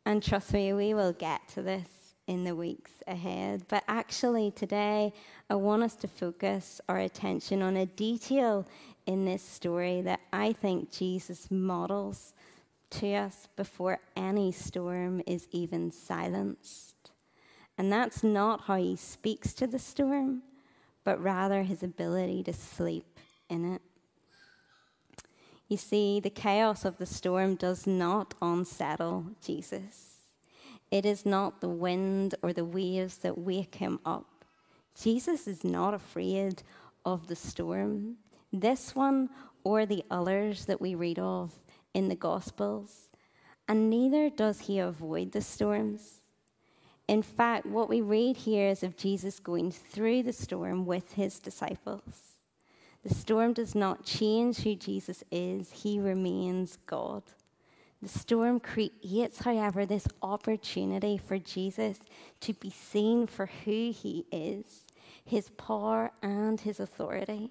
And 0.05 0.23
trust 0.23 0.53
me, 0.53 0.75
we 0.75 0.93
will 0.93 1.15
get 1.15 1.41
to 1.55 1.62
this 1.62 1.88
in 2.26 2.45
the 2.45 2.54
weeks 2.54 2.92
ahead. 3.06 3.64
But 3.68 3.85
actually, 3.88 4.50
today, 4.50 5.12
I 5.49 5.54
want 5.54 5.83
us 5.83 5.95
to 5.97 6.09
focus 6.09 6.80
our 6.88 6.99
attention 6.99 7.62
on 7.62 7.76
a 7.76 7.87
detail 7.87 8.66
in 9.06 9.25
this 9.25 9.42
story 9.42 10.00
that 10.02 10.21
I 10.33 10.52
think 10.52 10.90
Jesus 10.90 11.50
models 11.50 12.35
to 12.90 13.14
us 13.14 13.49
before 13.56 13.99
any 14.16 14.52
storm 14.52 15.23
is 15.26 15.49
even 15.50 15.90
silenced. 15.90 16.95
And 17.78 17.92
that's 17.92 18.25
not 18.25 18.62
how 18.62 18.76
he 18.76 18.97
speaks 18.97 19.52
to 19.54 19.66
the 19.66 19.78
storm 19.78 20.42
but 21.06 21.23
rather 21.23 21.62
his 21.62 21.85
ability 21.85 22.42
to 22.42 22.52
sleep 22.52 23.21
in 23.49 23.75
it. 23.75 23.80
You 25.68 25.76
see, 25.76 26.18
the 26.18 26.30
chaos 26.30 26.85
of 26.85 26.99
the 26.99 27.06
storm 27.06 27.54
does 27.54 27.87
not 27.87 28.35
unsettle 28.42 29.26
Jesus. 29.40 30.15
It 30.90 31.05
is 31.05 31.26
not 31.26 31.61
the 31.61 31.69
wind 31.69 32.35
or 32.43 32.52
the 32.52 32.64
waves 32.64 33.19
that 33.19 33.38
wake 33.38 33.76
him 33.76 33.99
up. 34.05 34.45
Jesus 35.00 35.47
is 35.47 35.64
not 35.64 35.95
afraid 35.95 36.62
of 37.05 37.26
the 37.26 37.37
storm. 37.37 38.16
This 38.52 38.95
one 38.95 39.28
or 39.64 39.85
the 39.85 40.05
others 40.11 40.66
that 40.66 40.81
we 40.81 40.95
read 40.95 41.19
of 41.19 41.52
in 41.93 42.09
the 42.09 42.14
Gospels. 42.14 43.09
And 43.69 43.90
neither 43.90 44.31
does 44.31 44.61
he 44.61 44.78
avoid 44.78 45.33
the 45.33 45.40
storms. 45.40 46.23
In 47.09 47.23
fact, 47.23 47.66
what 47.66 47.88
we 47.88 48.00
read 48.00 48.37
here 48.37 48.69
is 48.69 48.83
of 48.83 48.97
Jesus 48.97 49.38
going 49.38 49.71
through 49.71 50.23
the 50.23 50.33
storm 50.33 50.87
with 50.87 51.12
his 51.14 51.38
disciples. 51.38 52.37
The 53.02 53.14
storm 53.14 53.52
does 53.52 53.75
not 53.75 54.05
change 54.05 54.59
who 54.59 54.75
Jesus 54.75 55.23
is, 55.31 55.71
he 55.71 56.00
remains 56.00 56.78
God. 56.87 57.23
The 58.03 58.09
storm 58.09 58.61
creates, 58.61 59.41
however, 59.41 59.87
this 59.87 60.07
opportunity 60.23 61.19
for 61.19 61.38
Jesus 61.38 61.99
to 62.41 62.53
be 62.53 62.71
seen 62.71 63.26
for 63.26 63.47
who 63.47 63.93
he 63.93 64.26
is, 64.31 64.87
his 65.25 65.49
power 65.50 66.12
and 66.23 66.61
his 66.61 66.79
authority. 66.79 67.50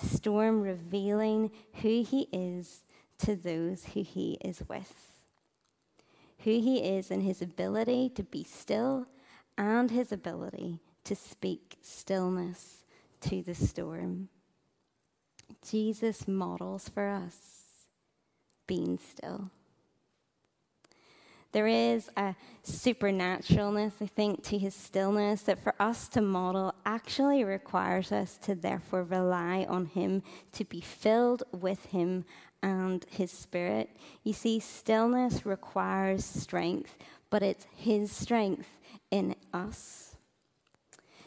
The 0.00 0.06
storm 0.06 0.62
revealing 0.62 1.50
who 1.74 2.02
he 2.02 2.28
is 2.32 2.84
to 3.18 3.36
those 3.36 3.86
who 3.86 4.02
he 4.02 4.38
is 4.40 4.62
with 4.68 5.14
who 6.44 6.50
he 6.50 6.78
is 6.78 7.10
and 7.10 7.22
his 7.22 7.40
ability 7.40 8.10
to 8.10 8.22
be 8.22 8.44
still 8.44 9.06
and 9.56 9.90
his 9.90 10.12
ability 10.12 10.78
to 11.02 11.16
speak 11.16 11.76
stillness 11.80 12.84
to 13.22 13.42
the 13.42 13.54
storm. 13.54 14.28
Jesus 15.66 16.28
models 16.28 16.88
for 16.88 17.08
us 17.08 17.63
being 18.66 18.98
still. 18.98 19.50
There 21.52 21.66
is 21.68 22.10
a 22.16 22.34
supernaturalness, 22.64 23.92
I 24.00 24.06
think, 24.06 24.42
to 24.44 24.58
his 24.58 24.74
stillness 24.74 25.42
that 25.42 25.62
for 25.62 25.74
us 25.78 26.08
to 26.08 26.20
model 26.20 26.74
actually 26.84 27.44
requires 27.44 28.10
us 28.10 28.36
to 28.38 28.56
therefore 28.56 29.04
rely 29.04 29.64
on 29.68 29.86
him, 29.86 30.24
to 30.52 30.64
be 30.64 30.80
filled 30.80 31.44
with 31.52 31.86
him 31.86 32.24
and 32.64 33.04
His 33.10 33.30
Spirit. 33.30 33.90
You 34.22 34.32
see, 34.32 34.58
stillness 34.58 35.44
requires 35.44 36.24
strength, 36.24 36.96
but 37.28 37.42
it's 37.42 37.66
His 37.76 38.10
strength 38.10 38.68
in 39.10 39.36
us. 39.52 40.13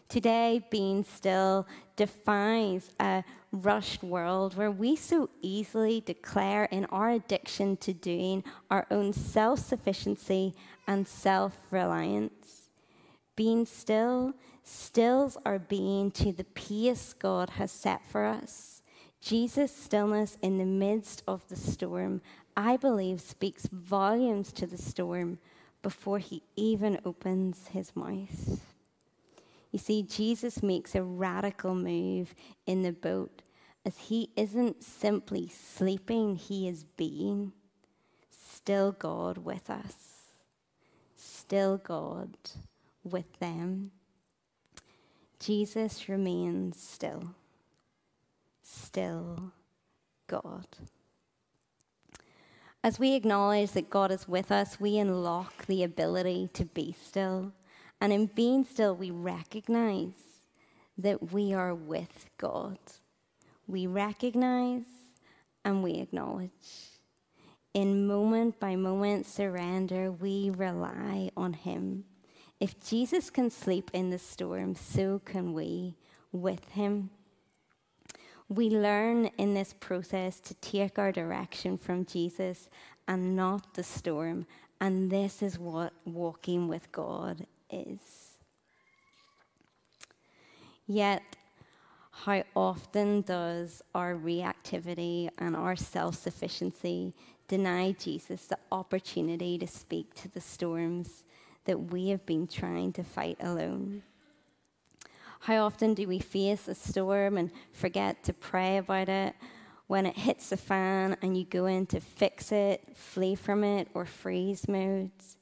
Today, 0.10 0.66
being 0.72 1.04
still 1.04 1.68
defines 1.98 2.92
a 2.98 3.26
rushed 3.52 4.04
world 4.04 4.56
where 4.56 4.72
we 4.72 4.96
so 4.96 5.30
easily 5.42 6.00
declare 6.00 6.66
in 6.66 6.86
our 6.86 7.10
addiction 7.10 7.76
to 7.78 7.94
doing 7.94 8.44
our 8.72 8.88
own 8.90 9.12
self 9.12 9.60
sufficiency 9.60 10.54
and 10.88 11.06
self 11.08 11.58
reliance. 11.72 12.70
Being 13.36 13.66
still 13.66 14.34
stills 14.64 15.38
our 15.46 15.60
being 15.60 16.12
to 16.12 16.32
the 16.32 16.46
peace 16.46 17.14
God 17.14 17.52
has 17.52 17.72
set 17.72 18.02
for 18.10 18.26
us. 18.26 18.82
Jesus' 19.20 19.76
stillness 19.76 20.38
in 20.42 20.58
the 20.58 20.66
midst 20.66 21.22
of 21.28 21.46
the 21.50 21.56
storm, 21.58 22.22
I 22.56 22.78
believe, 22.78 23.20
speaks 23.20 23.68
volumes 23.68 24.54
to 24.54 24.66
the 24.66 24.78
storm 24.78 25.40
before 25.82 26.20
he 26.20 26.44
even 26.56 27.00
opens 27.06 27.68
his 27.68 27.94
mouth. 27.94 28.62
You 29.78 29.84
see, 29.84 30.02
Jesus 30.02 30.64
makes 30.64 30.96
a 30.96 31.04
radical 31.04 31.76
move 31.76 32.34
in 32.66 32.82
the 32.82 32.92
boat 32.92 33.44
as 33.86 33.96
he 34.00 34.32
isn't 34.36 34.84
simply 34.84 35.50
sleeping, 35.50 36.36
he 36.36 36.68
is 36.68 36.84
being. 36.84 37.52
Still 38.32 38.92
God 38.92 39.38
with 39.38 39.70
us, 39.70 40.32
still 41.16 41.78
God 41.78 42.36
with 43.04 43.38
them. 43.38 43.92
Jesus 45.40 46.10
remains 46.10 46.82
still 46.82 47.36
still 48.64 49.52
God. 50.26 50.66
As 52.84 52.98
we 52.98 53.14
acknowledge 53.14 53.74
that 53.74 53.92
God 53.92 54.12
is 54.12 54.28
with 54.28 54.52
us, 54.52 54.80
we 54.80 54.98
unlock 54.98 55.68
the 55.68 55.84
ability 55.84 56.50
to 56.54 56.66
be 56.66 56.96
still. 57.00 57.54
And 58.00 58.14
in 58.14 58.28
being 58.28 58.64
still, 58.64 58.96
we 58.96 59.12
recognize 59.12 60.14
that 60.98 61.32
we 61.32 61.54
are 61.54 61.74
with 61.74 62.26
God. 62.38 62.78
We 63.68 63.88
recognize 63.88 64.86
and 65.66 65.84
we 65.84 65.96
acknowledge. 65.96 66.52
In 67.74 68.08
moment 68.08 68.60
by 68.60 68.76
moment 68.76 69.26
surrender, 69.26 70.12
we 70.12 70.50
rely 70.50 71.30
on 71.36 71.54
Him. 71.54 72.06
If 72.60 72.84
Jesus 72.84 73.30
can 73.30 73.52
sleep 73.52 73.92
in 73.94 74.10
the 74.10 74.18
storm, 74.18 74.76
so 74.76 75.20
can 75.20 75.54
we 75.54 75.96
with 76.32 76.70
Him. 76.70 77.10
We 78.50 78.70
learn 78.70 79.26
in 79.38 79.54
this 79.54 79.74
process 79.74 80.40
to 80.40 80.54
take 80.56 80.98
our 80.98 81.12
direction 81.12 81.78
from 81.78 82.06
Jesus 82.06 82.70
and 83.08 83.36
not 83.36 83.74
the 83.74 83.84
storm. 83.84 84.46
And 84.80 85.12
this 85.12 85.42
is 85.42 85.60
what 85.60 85.94
walking 86.06 86.68
with 86.68 86.92
God 86.92 87.46
is. 87.70 88.38
Yet, 90.86 91.22
how 92.12 92.44
often 92.56 93.22
does 93.22 93.82
our 93.94 94.16
reactivity 94.16 95.30
and 95.38 95.56
our 95.56 95.76
self 95.76 96.16
sufficiency 96.16 97.14
deny 97.48 97.92
Jesus 97.92 98.48
the 98.48 98.58
opportunity 98.72 99.58
to 99.58 99.68
speak 99.68 100.14
to 100.16 100.28
the 100.28 100.42
storms 100.42 101.24
that 101.66 101.92
we 101.92 102.10
have 102.10 102.26
been 102.26 102.48
trying 102.48 102.94
to 102.94 103.04
fight 103.04 103.38
alone? 103.40 104.04
How 105.42 105.66
often 105.66 105.94
do 105.94 106.08
we 106.08 106.20
face 106.20 106.68
a 106.68 106.76
storm 106.76 107.38
and 107.38 107.52
forget 107.72 108.24
to 108.24 108.34
pray 108.34 108.78
about 108.78 109.10
it? 109.10 109.36
When 109.88 110.06
it 110.06 110.18
hits 110.18 110.50
the 110.50 110.58
fan 110.58 111.16
and 111.22 111.38
you 111.38 111.46
go 111.46 111.66
in 111.66 111.86
to 111.88 112.00
fix 112.00 112.52
it, 112.52 112.96
flee 112.96 113.36
from 113.36 113.64
it, 113.64 113.88
or 113.94 114.06
freeze 114.06 114.68
modes? 114.68 115.38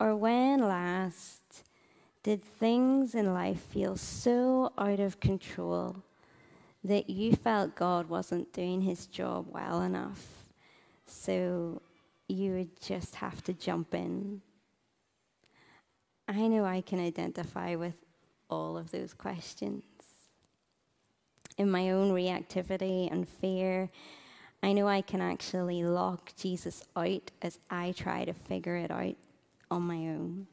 Or 0.00 0.16
when 0.16 0.60
last 0.60 1.45
did 2.26 2.42
things 2.42 3.14
in 3.14 3.32
life 3.32 3.60
feel 3.60 3.96
so 3.96 4.72
out 4.76 4.98
of 4.98 5.20
control 5.20 5.94
that 6.82 7.08
you 7.08 7.36
felt 7.36 7.76
God 7.76 8.08
wasn't 8.08 8.52
doing 8.52 8.80
his 8.80 9.06
job 9.06 9.46
well 9.48 9.80
enough? 9.80 10.26
So 11.06 11.80
you 12.26 12.50
would 12.54 12.80
just 12.80 13.14
have 13.14 13.44
to 13.44 13.52
jump 13.52 13.94
in. 13.94 14.42
I 16.26 16.48
know 16.48 16.64
I 16.64 16.80
can 16.80 16.98
identify 16.98 17.76
with 17.76 17.94
all 18.50 18.76
of 18.76 18.90
those 18.90 19.14
questions. 19.14 19.84
In 21.56 21.70
my 21.70 21.92
own 21.92 22.10
reactivity 22.10 23.08
and 23.08 23.28
fear, 23.28 23.88
I 24.64 24.72
know 24.72 24.88
I 24.88 25.02
can 25.02 25.20
actually 25.20 25.84
lock 25.84 26.32
Jesus 26.36 26.82
out 26.96 27.30
as 27.40 27.60
I 27.70 27.92
try 27.92 28.24
to 28.24 28.32
figure 28.32 28.74
it 28.74 28.90
out 28.90 29.14
on 29.70 29.82
my 29.82 30.08
own. 30.08 30.48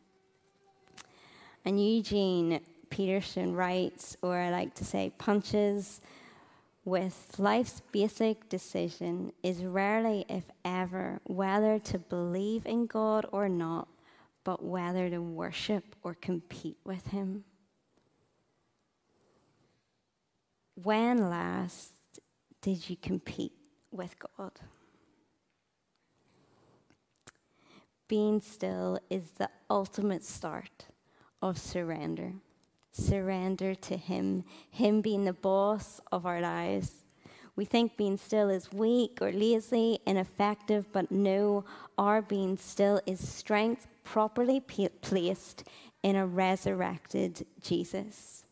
And 1.65 1.83
Eugene 1.83 2.59
Peterson 2.89 3.55
writes, 3.55 4.17
or 4.21 4.37
I 4.37 4.49
like 4.49 4.75
to 4.75 4.85
say, 4.85 5.11
punches 5.17 6.01
with 6.85 7.35
life's 7.37 7.81
basic 7.91 8.49
decision 8.49 9.31
is 9.41 9.63
rarely, 9.63 10.25
if 10.27 10.43
ever, 10.65 11.21
whether 11.23 11.79
to 11.79 11.97
believe 11.97 12.65
in 12.65 12.85
God 12.87 13.25
or 13.31 13.47
not, 13.47 13.87
but 14.43 14.63
whether 14.63 15.09
to 15.09 15.21
worship 15.21 15.95
or 16.03 16.13
compete 16.13 16.77
with 16.83 17.07
Him. 17.07 17.45
When 20.75 21.29
last 21.29 21.93
did 22.61 22.89
you 22.89 22.97
compete 22.97 23.53
with 23.91 24.15
God? 24.37 24.51
Being 28.09 28.41
still 28.41 28.99
is 29.09 29.31
the 29.37 29.49
ultimate 29.69 30.25
start 30.25 30.87
of 31.43 31.57
surrender. 31.57 32.31
Surrender 32.93 33.75
to 33.75 33.97
Him, 33.97 34.45
Him 34.71 35.01
being 35.01 35.25
the 35.25 35.33
boss 35.33 35.99
of 36.11 36.25
our 36.25 36.39
lives. 36.39 37.03
We 37.57 37.65
think 37.65 37.97
being 37.97 38.17
still 38.17 38.49
is 38.49 38.71
weak 38.71 39.19
or 39.21 39.31
lazy, 39.31 39.99
ineffective, 40.07 40.91
but 40.93 41.11
no, 41.11 41.65
our 41.97 42.21
being 42.21 42.57
still 42.57 43.01
is 43.05 43.27
strength 43.27 43.87
properly 44.05 44.61
placed 44.61 45.67
in 46.01 46.15
a 46.15 46.25
resurrected 46.25 47.45
Jesus. 47.61 48.45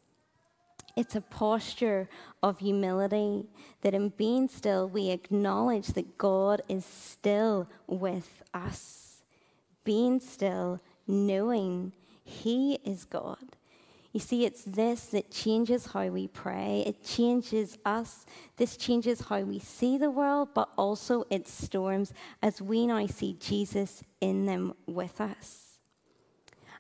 It's 0.98 1.16
a 1.16 1.22
posture 1.22 2.10
of 2.44 2.60
humility 2.60 3.46
that 3.82 3.94
in 3.94 4.10
being 4.10 4.50
still, 4.50 4.88
we 4.90 5.10
acknowledge 5.10 5.88
that 5.88 6.18
God 6.18 6.62
is 6.68 6.84
still 6.84 7.70
with 7.88 8.44
us. 8.54 9.24
Being 9.86 10.20
still, 10.20 10.82
knowing 11.08 11.94
He 12.32 12.80
is 12.86 13.06
God. 13.06 13.58
You 14.14 14.20
see, 14.20 14.46
it's 14.46 14.64
this 14.64 15.06
that 15.08 15.32
changes 15.32 15.88
how 15.88 16.08
we 16.08 16.28
pray. 16.28 16.84
It 16.86 17.04
changes 17.04 17.78
us. 17.86 18.26
This 18.58 18.76
changes 18.76 19.22
how 19.22 19.42
we 19.42 19.60
see 19.60 19.98
the 19.98 20.12
world, 20.12 20.50
but 20.54 20.70
also 20.78 21.24
it 21.30 21.48
storms 21.48 22.14
as 22.42 22.62
we 22.62 22.88
now 22.88 23.06
see 23.08 23.38
Jesus 23.40 24.04
in 24.20 24.46
them 24.46 24.74
with 24.86 25.22
us. 25.22 25.78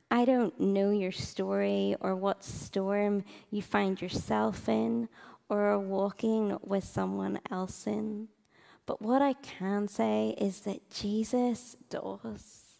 I 0.09 0.25
don't 0.25 0.59
know 0.59 0.91
your 0.91 1.13
story 1.13 1.95
or 2.01 2.17
what 2.17 2.43
storm 2.43 3.23
you 3.49 3.61
find 3.61 4.01
yourself 4.01 4.67
in 4.67 5.07
or 5.47 5.67
are 5.67 5.79
walking 5.79 6.57
with 6.61 6.83
someone 6.83 7.39
else 7.49 7.87
in. 7.87 8.27
But 8.85 9.01
what 9.01 9.21
I 9.21 9.33
can 9.33 9.87
say 9.87 10.35
is 10.37 10.61
that 10.61 10.89
Jesus 10.89 11.77
does. 11.89 12.70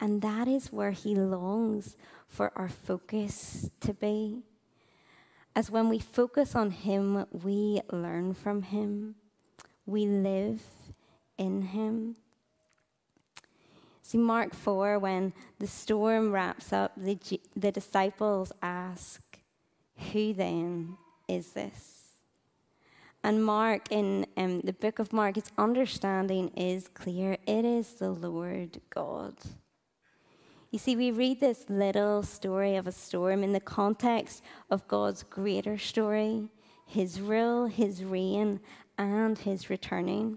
And 0.00 0.20
that 0.22 0.46
is 0.46 0.72
where 0.72 0.90
he 0.90 1.14
longs 1.14 1.96
for 2.28 2.52
our 2.56 2.68
focus 2.68 3.70
to 3.80 3.94
be. 3.94 4.42
As 5.54 5.70
when 5.70 5.88
we 5.88 5.98
focus 5.98 6.54
on 6.54 6.70
him, 6.70 7.24
we 7.32 7.80
learn 7.90 8.34
from 8.34 8.62
him, 8.62 9.14
we 9.86 10.06
live 10.06 10.60
in 11.38 11.62
him. 11.62 12.16
See, 14.02 14.18
Mark 14.18 14.54
4, 14.54 14.98
when 14.98 15.32
the 15.58 15.66
storm 15.66 16.30
wraps 16.30 16.72
up, 16.72 16.92
the, 16.96 17.18
the 17.56 17.72
disciples 17.72 18.52
ask, 18.62 19.20
Who 20.12 20.34
then 20.34 20.98
is 21.26 21.52
this? 21.52 21.96
And 23.24 23.44
Mark, 23.44 23.90
in 23.90 24.26
um, 24.36 24.60
the 24.60 24.72
book 24.72 25.00
of 25.00 25.12
Mark, 25.12 25.36
its 25.36 25.50
understanding 25.58 26.50
is 26.50 26.86
clear 26.86 27.36
it 27.46 27.64
is 27.64 27.94
the 27.94 28.10
Lord 28.10 28.80
God. 28.90 29.34
You 30.76 30.80
see, 30.80 30.94
we 30.94 31.10
read 31.10 31.40
this 31.40 31.64
little 31.70 32.22
story 32.22 32.76
of 32.76 32.86
a 32.86 32.92
storm 32.92 33.42
in 33.42 33.54
the 33.54 33.60
context 33.60 34.42
of 34.68 34.86
God's 34.86 35.22
greater 35.22 35.78
story 35.78 36.50
his 36.84 37.18
rule, 37.18 37.64
his 37.64 38.04
reign, 38.04 38.60
and 38.98 39.38
his 39.38 39.70
returning. 39.70 40.36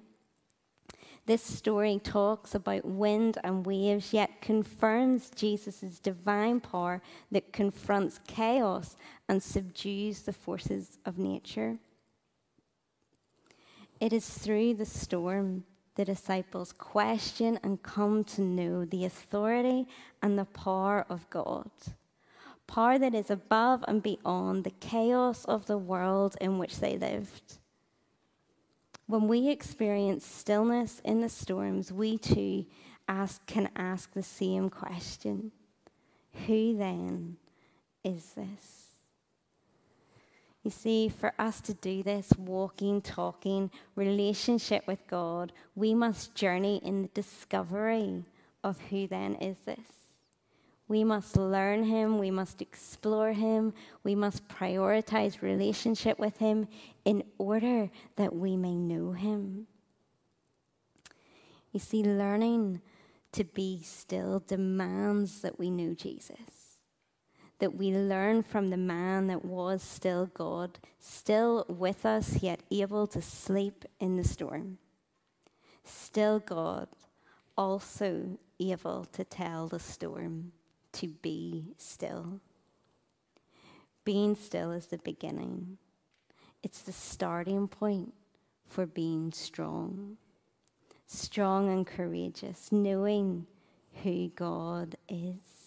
This 1.25 1.43
story 1.43 1.99
talks 2.01 2.55
about 2.55 2.85
wind 2.85 3.37
and 3.43 3.65
waves, 3.65 4.13
yet 4.13 4.41
confirms 4.41 5.29
Jesus' 5.29 5.99
divine 5.99 6.61
power 6.61 7.01
that 7.33 7.51
confronts 7.51 8.21
chaos 8.25 8.95
and 9.27 9.43
subdues 9.43 10.21
the 10.21 10.31
forces 10.31 10.99
of 11.05 11.17
nature. 11.17 11.79
It 13.99 14.13
is 14.13 14.25
through 14.25 14.75
the 14.75 14.85
storm 14.85 15.65
the 15.99 16.05
disciples 16.05 16.71
question 16.71 17.59
and 17.61 17.83
come 17.83 18.23
to 18.23 18.39
know 18.39 18.85
the 18.85 19.03
authority 19.03 19.85
and 20.23 20.39
the 20.39 20.45
power 20.45 21.05
of 21.09 21.29
God. 21.29 21.69
Power 22.67 22.97
that 22.97 23.13
is 23.13 23.29
above 23.29 23.83
and 23.85 24.01
beyond 24.01 24.63
the 24.63 24.71
chaos 24.79 25.43
of 25.43 25.65
the 25.65 25.77
world 25.77 26.37
in 26.39 26.57
which 26.57 26.79
they 26.79 26.97
lived. 26.97 27.57
When 29.07 29.27
we 29.27 29.49
experience 29.49 30.25
stillness 30.25 31.01
in 31.03 31.19
the 31.19 31.27
storms, 31.27 31.91
we 31.91 32.17
too 32.17 32.65
ask, 33.09 33.45
can 33.45 33.69
ask 33.75 34.13
the 34.13 34.23
same 34.23 34.69
question 34.69 35.51
Who 36.47 36.77
then 36.77 37.35
is 38.05 38.35
this? 38.35 38.88
You 40.63 40.71
see, 40.71 41.07
for 41.07 41.33
us 41.39 41.61
to 41.61 41.73
do 41.73 42.03
this 42.03 42.31
walking, 42.37 43.01
talking, 43.01 43.71
relationship 43.95 44.85
with 44.87 45.07
God, 45.07 45.53
we 45.75 45.93
must 45.93 46.35
journey 46.35 46.81
in 46.83 47.03
the 47.03 47.07
discovery 47.09 48.25
of 48.63 48.79
who 48.89 49.07
then 49.07 49.35
is 49.35 49.57
this. 49.59 49.79
We 50.89 51.03
must 51.03 51.37
learn 51.37 51.83
Him. 51.83 52.17
We 52.17 52.31
must 52.31 52.61
explore 52.61 53.31
Him. 53.31 53.73
We 54.03 54.15
must 54.15 54.47
prioritize 54.49 55.41
relationship 55.41 56.19
with 56.19 56.37
Him 56.39 56.67
in 57.05 57.23
order 57.37 57.89
that 58.17 58.35
we 58.35 58.57
may 58.57 58.75
know 58.75 59.11
Him. 59.11 59.67
You 61.71 61.79
see, 61.79 62.03
learning 62.03 62.81
to 63.33 63.43
be 63.43 63.81
still 63.83 64.43
demands 64.45 65.41
that 65.41 65.59
we 65.59 65.69
know 65.69 65.93
Jesus, 65.93 66.58
that 67.59 67.75
we 67.75 67.91
learn 67.91 68.43
from 68.43 68.69
the 68.69 68.77
man 68.77 69.27
that 69.27 69.45
was 69.45 69.83
still 69.83 70.27
God, 70.27 70.79
still 70.99 71.65
with 71.67 72.05
us, 72.05 72.41
yet 72.41 72.61
able 72.71 73.07
to 73.07 73.21
sleep 73.21 73.85
in 73.99 74.17
the 74.17 74.23
storm 74.23 74.77
still 75.89 76.39
God, 76.39 76.87
also 77.57 78.37
able 78.59 79.05
to 79.05 79.23
tell 79.23 79.67
the 79.67 79.79
storm 79.79 80.51
to 80.93 81.07
be 81.07 81.73
still. 81.77 82.39
Being 84.05 84.35
still 84.35 84.71
is 84.71 84.87
the 84.87 84.97
beginning, 84.97 85.77
it's 86.63 86.81
the 86.81 86.91
starting 86.91 87.67
point 87.67 88.13
for 88.67 88.85
being 88.85 89.31
strong. 89.31 90.17
Strong 91.05 91.71
and 91.71 91.87
courageous, 91.87 92.71
knowing 92.71 93.47
who 94.03 94.29
God 94.29 94.95
is. 95.07 95.58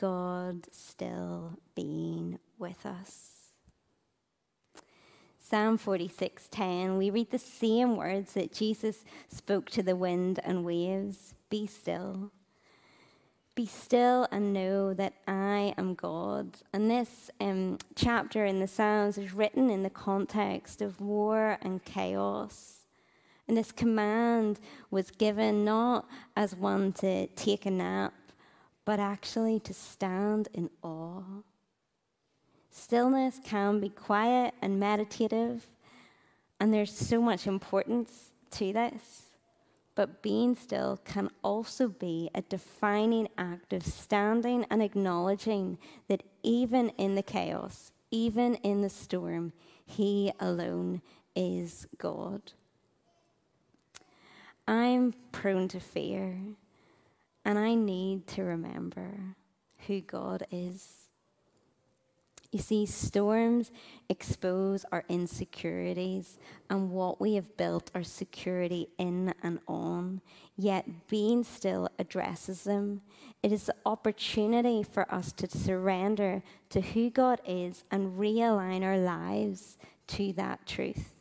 God 0.00 0.66
still 0.72 1.58
being 1.74 2.38
with 2.58 2.86
us. 2.86 3.52
Psalm 5.38 5.76
46:10, 5.76 6.96
we 6.96 7.10
read 7.10 7.30
the 7.30 7.38
same 7.38 7.98
words 7.98 8.32
that 8.32 8.50
Jesus 8.50 9.04
spoke 9.28 9.68
to 9.70 9.82
the 9.82 9.94
wind 9.94 10.40
and 10.42 10.64
waves, 10.64 11.34
"Be 11.50 11.66
still. 11.66 12.32
Be 13.54 13.66
still 13.66 14.26
and 14.32 14.54
know 14.54 14.94
that 14.94 15.16
I 15.28 15.74
am 15.76 15.92
God." 15.92 16.62
And 16.72 16.90
this 16.90 17.30
um, 17.38 17.76
chapter 17.94 18.46
in 18.46 18.58
the 18.58 18.68
Psalms 18.68 19.18
is 19.18 19.34
written 19.34 19.68
in 19.68 19.82
the 19.82 19.90
context 19.90 20.80
of 20.80 21.02
war 21.02 21.58
and 21.60 21.84
chaos. 21.84 22.86
And 23.46 23.54
this 23.54 23.72
command 23.72 24.60
was 24.90 25.10
given 25.10 25.62
not 25.64 26.08
as 26.36 26.56
one 26.56 26.92
to 26.94 27.26
take 27.26 27.66
a 27.66 27.70
nap, 27.70 28.14
but 28.90 28.98
actually 28.98 29.60
to 29.60 29.72
stand 29.72 30.48
in 30.52 30.68
awe 30.82 31.22
Stillness 32.72 33.38
can 33.44 33.78
be 33.78 33.88
quiet 33.88 34.52
and 34.60 34.80
meditative, 34.80 35.68
and 36.58 36.74
there's 36.74 36.92
so 36.92 37.20
much 37.20 37.46
importance 37.46 38.32
to 38.50 38.72
this. 38.72 39.36
But 39.94 40.22
being 40.22 40.56
still 40.56 40.98
can 41.04 41.30
also 41.42 41.86
be 41.86 42.30
a 42.34 42.42
defining 42.42 43.28
act 43.38 43.72
of 43.72 43.86
standing 43.86 44.66
and 44.70 44.82
acknowledging 44.82 45.78
that 46.08 46.24
even 46.42 46.88
in 46.90 47.14
the 47.14 47.22
chaos, 47.22 47.92
even 48.10 48.56
in 48.56 48.82
the 48.82 48.88
storm, 48.88 49.52
He 49.86 50.32
alone 50.40 51.00
is 51.36 51.86
God. 51.96 52.40
I'm 54.66 55.14
prone 55.30 55.68
to 55.68 55.78
fear, 55.78 56.38
and 57.44 57.58
I 57.58 57.74
need 57.74 58.26
to 58.28 58.42
remember 58.42 59.36
who 59.86 60.00
God 60.00 60.46
is. 60.50 61.00
You 62.52 62.58
see, 62.58 62.84
storms 62.84 63.70
expose 64.08 64.84
our 64.90 65.04
insecurities 65.08 66.36
and 66.68 66.90
what 66.90 67.20
we 67.20 67.34
have 67.34 67.56
built 67.56 67.92
our 67.94 68.02
security 68.02 68.88
in 68.98 69.32
and 69.42 69.60
on, 69.68 70.20
yet 70.56 70.84
being 71.08 71.44
still 71.44 71.88
addresses 72.00 72.64
them. 72.64 73.02
It 73.44 73.52
is 73.52 73.66
the 73.66 73.76
opportunity 73.86 74.82
for 74.82 75.12
us 75.14 75.30
to 75.34 75.48
surrender 75.48 76.42
to 76.70 76.80
who 76.80 77.08
God 77.08 77.40
is 77.46 77.84
and 77.92 78.18
realign 78.18 78.82
our 78.82 78.98
lives 78.98 79.78
to 80.08 80.32
that 80.32 80.66
truth. 80.66 81.14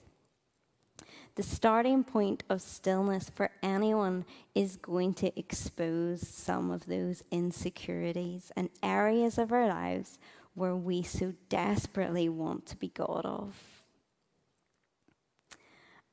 The 1.40 1.44
starting 1.44 2.04
point 2.04 2.44
of 2.50 2.62
stillness 2.62 3.30
for 3.30 3.50
anyone 3.64 4.26
is 4.54 4.76
going 4.76 5.14
to 5.14 5.40
expose 5.40 6.28
some 6.28 6.70
of 6.70 6.86
those 6.86 7.24
insecurities 7.32 8.52
and 8.58 8.70
areas 8.84 9.38
of 9.38 9.54
our 9.54 9.66
lives 9.66 10.20
where 10.54 10.76
we 10.76 11.02
so 11.02 11.34
desperately 11.48 12.28
want 12.28 12.66
to 12.66 12.76
be 12.76 12.90
God 12.90 13.24
of. 13.24 13.56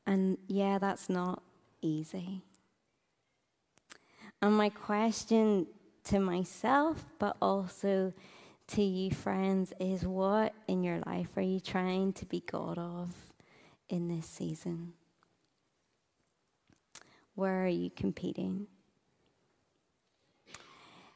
And 0.07 0.39
yeah, 0.47 0.79
that's 0.79 1.09
not 1.09 1.43
easy. 1.83 2.43
And 4.41 4.57
my 4.57 4.69
question 4.69 5.67
to 6.05 6.21
myself, 6.21 7.05
but 7.19 7.37
also 7.43 8.13
to 8.69 8.81
you, 8.81 9.11
friends, 9.11 9.73
is 9.81 10.07
what 10.07 10.55
in 10.69 10.85
your 10.85 11.01
life 11.05 11.37
are 11.37 11.41
you 11.43 11.59
trying 11.59 12.13
to 12.13 12.25
be 12.27 12.45
God 12.49 12.79
of 12.79 13.11
in 13.89 14.07
this 14.07 14.27
season? 14.27 14.93
Where 17.37 17.65
are 17.65 17.69
you 17.69 17.91
competing? 17.91 18.67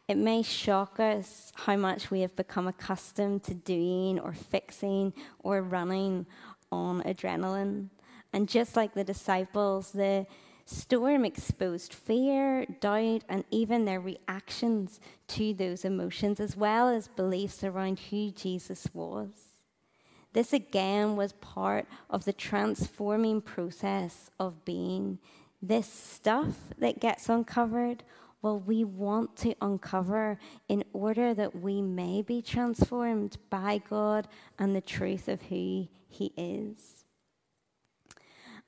It 0.06 0.16
may 0.16 0.42
shock 0.42 1.00
us 1.00 1.52
how 1.54 1.76
much 1.76 2.10
we 2.10 2.20
have 2.20 2.36
become 2.36 2.68
accustomed 2.68 3.42
to 3.44 3.54
doing 3.54 4.18
or 4.18 4.32
fixing 4.32 5.14
or 5.38 5.62
running 5.62 6.26
on 6.70 7.02
adrenaline. 7.02 7.88
And 8.32 8.48
just 8.48 8.76
like 8.76 8.92
the 8.92 9.04
disciples, 9.04 9.92
the 9.92 10.26
storm 10.66 11.24
exposed 11.24 11.94
fear, 11.94 12.66
doubt, 12.80 13.22
and 13.28 13.44
even 13.50 13.84
their 13.84 14.00
reactions 14.00 15.00
to 15.28 15.54
those 15.54 15.84
emotions, 15.84 16.38
as 16.38 16.56
well 16.56 16.88
as 16.88 17.08
beliefs 17.08 17.64
around 17.64 17.98
who 18.10 18.30
Jesus 18.30 18.88
was. 18.92 19.28
This 20.32 20.52
again 20.52 21.16
was 21.16 21.32
part 21.32 21.86
of 22.08 22.24
the 22.24 22.32
transforming 22.32 23.40
process 23.40 24.30
of 24.38 24.64
being. 24.64 25.18
This 25.62 25.86
stuff 25.86 26.54
that 26.78 27.00
gets 27.00 27.28
uncovered 27.28 28.02
well, 28.42 28.58
we 28.58 28.84
want 28.84 29.36
to 29.38 29.54
uncover 29.60 30.38
in 30.68 30.82
order 30.94 31.34
that 31.34 31.60
we 31.60 31.82
may 31.82 32.22
be 32.22 32.40
transformed 32.40 33.36
by 33.50 33.82
God 33.88 34.28
and 34.58 34.74
the 34.74 34.80
truth 34.80 35.28
of 35.28 35.42
who 35.42 35.88
He 36.08 36.32
is. 36.36 37.04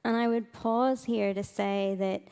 And 0.04 0.16
I 0.16 0.28
would 0.28 0.52
pause 0.52 1.04
here 1.04 1.32
to 1.32 1.42
say 1.42 1.96
that 1.98 2.22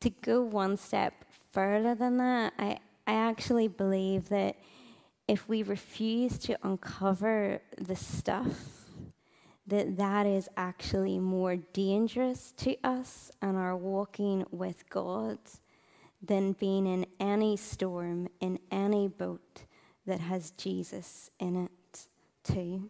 to 0.00 0.10
go 0.10 0.42
one 0.42 0.76
step 0.76 1.12
further 1.52 1.94
than 1.94 2.16
that, 2.16 2.52
I, 2.58 2.78
I 3.06 3.12
actually 3.12 3.68
believe 3.68 4.28
that 4.30 4.56
if 5.28 5.48
we 5.48 5.62
refuse 5.62 6.38
to 6.38 6.58
uncover 6.64 7.60
the 7.76 7.96
stuff, 7.96 8.77
that 9.68 9.96
that 9.98 10.26
is 10.26 10.48
actually 10.56 11.18
more 11.18 11.56
dangerous 11.56 12.52
to 12.56 12.74
us 12.82 13.30
and 13.42 13.56
our 13.56 13.76
walking 13.76 14.44
with 14.50 14.88
God 14.88 15.38
than 16.22 16.52
being 16.52 16.86
in 16.86 17.06
any 17.20 17.56
storm, 17.56 18.28
in 18.40 18.58
any 18.70 19.08
boat 19.08 19.64
that 20.06 20.20
has 20.20 20.50
Jesus 20.52 21.30
in 21.38 21.64
it, 21.64 22.06
too. 22.42 22.88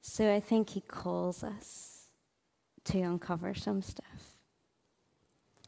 So 0.00 0.32
I 0.32 0.40
think 0.40 0.70
he 0.70 0.80
calls 0.80 1.42
us 1.42 2.08
to 2.84 3.00
uncover 3.00 3.52
some 3.52 3.82
stuff. 3.82 4.36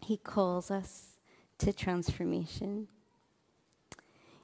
He 0.05 0.17
calls 0.17 0.71
us 0.71 1.19
to 1.59 1.73
transformation. 1.73 2.89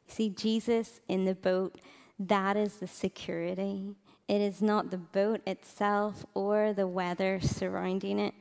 You 0.07 0.15
see, 0.15 0.31
Jesus 0.31 1.01
in 1.09 1.25
the 1.25 1.35
boat, 1.35 1.81
that 2.19 2.57
is 2.57 2.75
the 2.75 2.87
security. 2.87 3.95
It 4.29 4.41
is 4.43 4.61
not 4.61 4.91
the 4.91 4.99
boat 4.99 5.41
itself 5.47 6.27
or 6.35 6.75
the 6.75 6.87
weather 6.87 7.41
surrounding 7.41 8.19
it. 8.19 8.35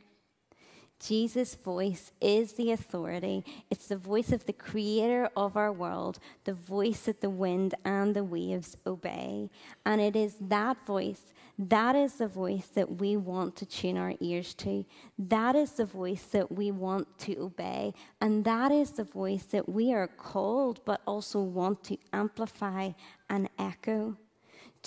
Jesus' 0.99 1.55
voice 1.55 2.11
is 2.19 2.53
the 2.53 2.71
authority. 2.71 3.45
It's 3.69 3.87
the 3.87 3.97
voice 3.97 4.31
of 4.31 4.45
the 4.45 4.53
creator 4.53 5.29
of 5.37 5.55
our 5.55 5.71
world, 5.71 6.19
the 6.43 6.55
voice 6.55 7.01
that 7.01 7.21
the 7.21 7.29
wind 7.29 7.75
and 7.85 8.15
the 8.15 8.23
waves 8.23 8.75
obey. 8.85 9.49
And 9.85 10.01
it 10.01 10.15
is 10.15 10.35
that 10.41 10.85
voice, 10.85 11.21
that 11.59 11.95
is 11.95 12.15
the 12.15 12.27
voice 12.27 12.67
that 12.73 12.99
we 12.99 13.15
want 13.15 13.55
to 13.57 13.65
tune 13.65 13.97
our 13.97 14.15
ears 14.19 14.55
to. 14.55 14.85
That 15.19 15.55
is 15.55 15.73
the 15.73 15.85
voice 15.85 16.23
that 16.31 16.51
we 16.51 16.71
want 16.71 17.17
to 17.19 17.37
obey. 17.37 17.93
And 18.19 18.43
that 18.45 18.71
is 18.71 18.91
the 18.91 19.03
voice 19.03 19.43
that 19.45 19.69
we 19.69 19.93
are 19.93 20.07
called, 20.07 20.81
but 20.83 21.01
also 21.05 21.41
want 21.41 21.83
to 21.85 21.97
amplify 22.11 22.91
and 23.29 23.49
echo. 23.59 24.17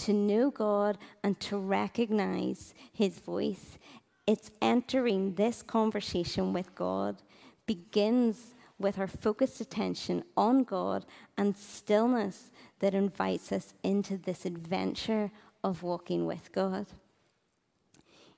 To 0.05 0.13
know 0.13 0.51
God 0.51 0.99
and 1.23 1.39
to 1.41 1.59
recognize 1.59 2.75
his 2.93 3.19
voice 3.19 3.79
it's 4.31 4.53
entering 4.63 5.35
this 5.35 5.61
conversation 5.61 6.53
with 6.53 6.73
God 6.77 7.17
begins 7.67 8.55
with 8.79 8.97
our 8.97 9.09
focused 9.09 9.61
attention 9.61 10.23
on 10.37 10.63
God 10.63 11.05
and 11.37 11.57
stillness 11.57 12.53
that 12.79 12.95
invites 12.95 13.51
us 13.51 13.75
into 13.83 14.17
this 14.17 14.45
adventure 14.45 15.33
of 15.65 15.83
walking 15.83 16.27
with 16.27 16.53
God. 16.53 16.87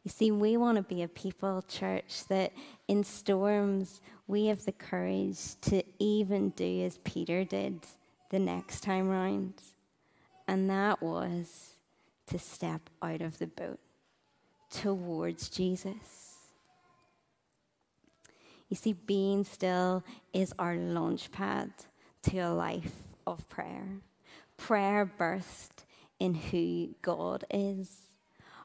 You 0.02 0.10
see, 0.10 0.30
we 0.30 0.56
want 0.56 0.76
to 0.76 0.82
be 0.82 1.02
a 1.02 1.08
people, 1.08 1.62
church, 1.68 2.24
that 2.28 2.54
in 2.88 3.04
storms 3.04 4.00
we 4.26 4.46
have 4.46 4.64
the 4.64 4.72
courage 4.72 5.60
to 5.60 5.82
even 5.98 6.50
do 6.50 6.84
as 6.84 6.98
Peter 7.04 7.44
did 7.44 7.80
the 8.30 8.38
next 8.38 8.80
time 8.80 9.10
round. 9.10 9.52
And 10.52 10.68
that 10.68 11.02
was 11.02 11.76
to 12.26 12.38
step 12.38 12.90
out 13.00 13.22
of 13.22 13.38
the 13.38 13.46
boat 13.46 13.80
towards 14.70 15.48
Jesus. 15.48 16.36
You 18.68 18.76
see, 18.76 18.92
being 18.92 19.44
still 19.44 20.04
is 20.34 20.52
our 20.58 20.76
launch 20.76 21.32
pad 21.32 21.72
to 22.24 22.36
a 22.40 22.52
life 22.52 22.92
of 23.26 23.48
prayer. 23.48 24.02
Prayer 24.58 25.10
birthed 25.18 25.86
in 26.20 26.34
who 26.34 26.96
God 27.00 27.46
is. 27.50 28.02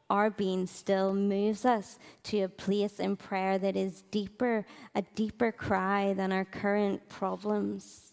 our 0.10 0.30
being 0.30 0.67
still 0.67 1.13
moves 1.13 1.63
us 1.63 2.00
to 2.23 2.41
a 2.41 2.50
place 2.50 3.00
in 3.00 3.15
prayer 3.15 3.58
that 3.58 3.78
is 3.78 4.02
deeper, 4.12 4.65
a 4.93 5.04
deeper 5.15 5.54
cry 5.54 6.13
than 6.13 6.34
our 6.34 6.45
current 6.45 7.08
problems. 7.08 8.07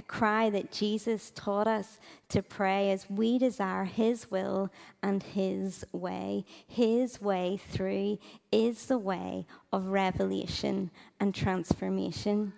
A 0.00 0.02
cry 0.02 0.48
that 0.48 0.72
Jesus 0.72 1.30
taught 1.30 1.66
us 1.66 1.98
to 2.30 2.42
pray 2.42 2.90
as 2.90 3.10
we 3.10 3.36
desire 3.36 3.84
His 3.84 4.30
will 4.30 4.72
and 5.02 5.22
His 5.22 5.84
way. 5.92 6.46
His 6.66 7.20
way 7.20 7.60
through 7.68 8.16
is 8.50 8.86
the 8.86 8.96
way 8.96 9.44
of 9.70 9.88
revelation 9.88 10.90
and 11.20 11.34
transformation. 11.34 12.54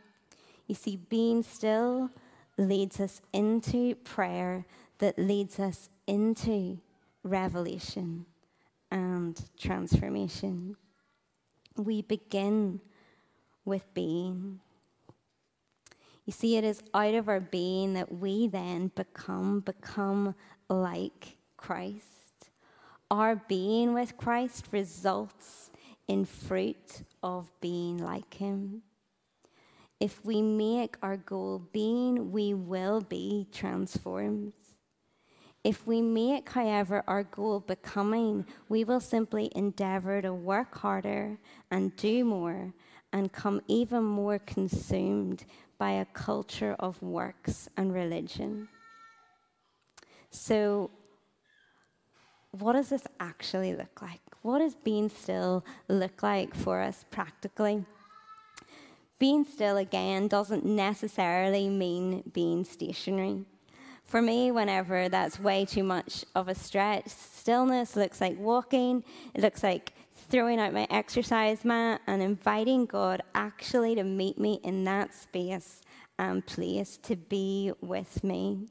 You 0.69 0.77
see, 0.77 0.95
being 1.09 1.43
still 1.43 2.11
leads 2.57 3.01
us 3.01 3.21
into 3.33 3.97
prayer 3.97 4.65
that 4.99 5.19
leads 5.19 5.59
us 5.59 5.91
into 6.07 6.79
revelation 7.25 8.25
and 8.89 9.43
transformation. 9.59 10.77
We 11.77 12.03
begin 12.03 12.81
with 13.65 13.93
being. 13.95 14.61
You 16.25 16.33
see, 16.33 16.57
it 16.57 16.65
is 16.65 16.83
out 16.95 17.15
of 17.15 17.29
our 17.29 17.41
being 17.41 17.95
that 17.95 18.13
we 18.13 18.47
then 18.47 18.93
become, 18.95 19.61
become 19.61 20.35
like 20.69 21.37
Christ. 21.57 22.51
Our 23.11 23.37
being 23.37 23.93
with 23.93 24.17
Christ 24.17 24.69
results 24.71 25.71
in 26.07 26.25
fruit 26.25 27.03
of 27.23 27.51
being 27.61 27.99
like 27.99 28.35
Him. 28.35 28.83
If 29.99 30.25
we 30.25 30.43
make 30.43 30.97
our 31.03 31.17
goal 31.17 31.63
being, 31.73 32.33
we 32.33 32.55
will 32.55 33.01
be 33.01 33.47
transformed. 33.53 34.53
If 35.65 35.87
we 35.87 36.03
make, 36.03 36.49
however, 36.49 37.05
our 37.07 37.23
goal 37.23 37.61
becoming, 37.61 38.47
we 38.69 38.83
will 38.83 38.99
simply 38.99 39.51
endeavor 39.55 40.21
to 40.21 40.33
work 40.33 40.77
harder 40.77 41.39
and 41.71 41.95
do 41.95 42.25
more 42.25 42.75
and 43.13 43.33
come 43.33 43.61
even 43.69 44.03
more 44.03 44.41
consumed 44.41 45.45
by 45.83 45.91
a 45.91 46.05
culture 46.05 46.77
of 46.79 47.03
works 47.03 47.69
and 47.77 47.93
religion. 47.93 48.69
So, 50.31 50.93
what 52.53 52.75
does 52.75 52.91
this 52.91 53.03
actually 53.19 53.75
look 53.75 54.01
like? 54.01 54.21
What 54.43 54.61
does 54.61 54.77
being 54.77 55.09
still 55.09 55.65
look 55.89 56.23
like 56.23 56.55
for 56.55 56.81
us 56.81 57.05
practically? 57.11 57.85
Being 59.19 59.45
still, 59.45 59.77
again, 59.77 60.29
doesn't 60.29 60.65
necessarily 60.65 61.69
mean 61.69 62.23
being 62.33 62.65
stationary. 62.65 63.45
For 64.05 64.23
me, 64.23 64.53
whenever 64.53 65.09
that's 65.09 65.41
way 65.41 65.65
too 65.65 65.83
much 65.83 66.25
of 66.37 66.47
a 66.47 66.55
stretch, 66.55 67.09
stillness 67.09 67.97
looks 67.97 68.21
like 68.21 68.39
walking, 68.39 69.03
it 69.35 69.41
looks 69.41 69.65
like 69.65 69.95
throwing 70.33 70.59
out 70.59 70.73
my 70.73 70.87
exercise 70.89 71.63
mat 71.63 72.01
and 72.07 72.23
inviting 72.23 72.87
God 72.87 73.23
actually 73.35 73.95
to 73.97 74.03
meet 74.03 74.39
me 74.39 74.61
in 74.65 74.83
that 74.85 75.15
space 75.15 75.83
and 76.19 76.45
place 76.47 76.97
to 77.03 77.17
be 77.17 77.71
with 77.83 78.25
me. 78.25 78.67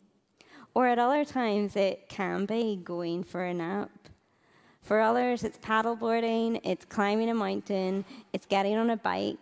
Or 0.74 0.88
at 0.88 0.98
other 0.98 1.24
times, 1.24 1.76
it 1.76 2.10
can 2.10 2.48
be 2.48 2.78
going 2.84 3.24
for 3.24 3.46
a 3.46 3.54
nap. 3.54 3.92
For 4.82 5.02
others, 5.02 5.44
it's 5.44 5.60
paddleboarding, 5.60 6.62
it's 6.64 6.84
climbing 6.84 7.30
a 7.30 7.36
mountain, 7.36 8.06
it's 8.34 8.48
getting 8.48 8.76
on 8.76 8.90
a 8.90 8.98
bike. 8.98 9.38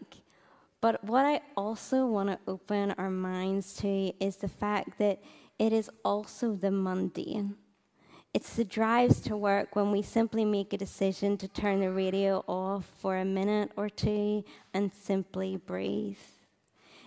But 0.82 1.02
what 1.06 1.26
I 1.26 1.40
also 1.56 2.06
want 2.06 2.32
to 2.32 2.40
open 2.52 2.96
our 2.98 3.10
minds 3.10 3.76
to 3.76 4.12
is 4.20 4.36
the 4.36 4.50
fact 4.50 4.98
that 4.98 5.24
it 5.58 5.72
is 5.72 5.90
also 6.04 6.54
the 6.54 6.72
mundane. 6.72 7.56
It's 8.32 8.56
the 8.56 8.64
drives 8.64 9.22
to 9.22 9.36
work 9.36 9.76
when 9.76 9.92
we 9.92 10.04
simply 10.04 10.46
make 10.46 10.72
a 10.72 10.78
decision 10.78 11.36
to 11.38 11.48
turn 11.48 11.80
the 11.80 11.92
radio 11.92 12.44
off 12.48 12.86
for 13.00 13.18
a 13.18 13.26
minute 13.26 13.72
or 13.76 13.90
two 13.90 14.44
and 14.72 14.92
simply 14.94 15.58
breathe. 15.58 16.18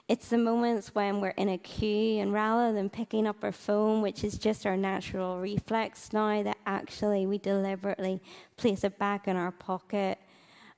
It's 0.09 0.29
the 0.29 0.37
moments 0.37 0.97
when 0.97 1.21
we're 1.21 1.29
in 1.29 1.49
a 1.49 1.59
queue 1.59 2.21
and 2.21 2.33
rather 2.33 2.73
than 2.73 2.91
picking 2.91 3.29
up 3.29 3.45
our 3.45 3.53
phone, 3.53 4.03
which 4.03 4.25
is 4.25 4.37
just 4.37 4.67
our 4.67 4.77
natural 4.77 5.39
reflex 5.39 6.13
now, 6.13 6.43
that 6.43 6.59
actually 6.67 7.25
we 7.27 7.39
deliberately 7.39 8.21
place 8.57 8.83
it 8.83 8.99
back 8.99 9.29
in 9.29 9.37
our 9.37 9.53
pocket 9.53 10.19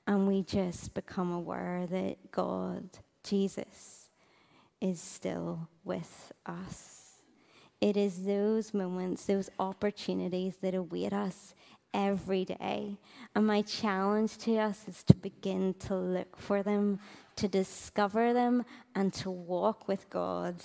and 0.05 0.27
we 0.27 0.43
just 0.43 0.93
become 0.93 1.31
aware 1.31 1.87
that 1.87 2.31
God, 2.31 2.87
Jesus, 3.23 4.09
is 4.79 5.01
still 5.01 5.67
with 5.83 6.31
us. 6.45 6.94
It 7.85 7.97
is 7.97 8.23
those 8.23 8.73
moments, 8.73 9.27
those 9.27 9.51
opportunities 9.59 10.55
that 10.63 10.73
await 10.73 11.13
us 11.13 11.53
every 11.93 12.43
day. 12.43 12.97
And 13.35 13.45
my 13.45 13.61
challenge 13.61 14.39
to 14.39 14.57
us 14.57 14.87
is 14.87 15.03
to 15.03 15.13
begin 15.13 15.75
to 15.81 15.95
look 15.95 16.35
for 16.35 16.63
them, 16.63 16.97
to 17.35 17.47
discover 17.47 18.33
them, 18.33 18.65
and 18.95 19.13
to 19.13 19.29
walk 19.29 19.87
with 19.87 20.09
God 20.09 20.55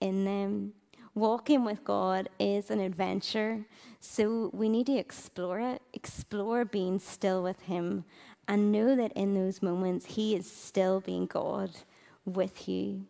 in 0.00 0.24
them. 0.24 0.72
Walking 1.14 1.64
with 1.64 1.84
God 1.84 2.28
is 2.40 2.72
an 2.72 2.80
adventure, 2.80 3.64
so 4.00 4.50
we 4.52 4.68
need 4.68 4.86
to 4.86 4.96
explore 4.96 5.60
it, 5.60 5.80
explore 5.92 6.64
being 6.64 6.98
still 6.98 7.40
with 7.40 7.62
Him, 7.62 8.04
and 8.48 8.72
know 8.72 8.96
that 8.96 9.12
in 9.12 9.34
those 9.34 9.62
moments, 9.62 10.06
He 10.06 10.34
is 10.34 10.50
still 10.50 10.98
being 10.98 11.26
God 11.26 11.70
with 12.24 12.68
you. 12.68 13.06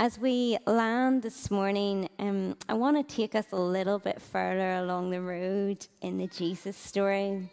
As 0.00 0.16
we 0.16 0.56
land 0.64 1.22
this 1.22 1.50
morning, 1.50 2.08
um, 2.20 2.56
I 2.68 2.74
want 2.74 2.96
to 2.96 3.16
take 3.16 3.34
us 3.34 3.46
a 3.50 3.56
little 3.56 3.98
bit 3.98 4.22
further 4.22 4.74
along 4.74 5.10
the 5.10 5.20
road 5.20 5.84
in 6.00 6.18
the 6.18 6.28
Jesus 6.28 6.76
story. 6.76 7.50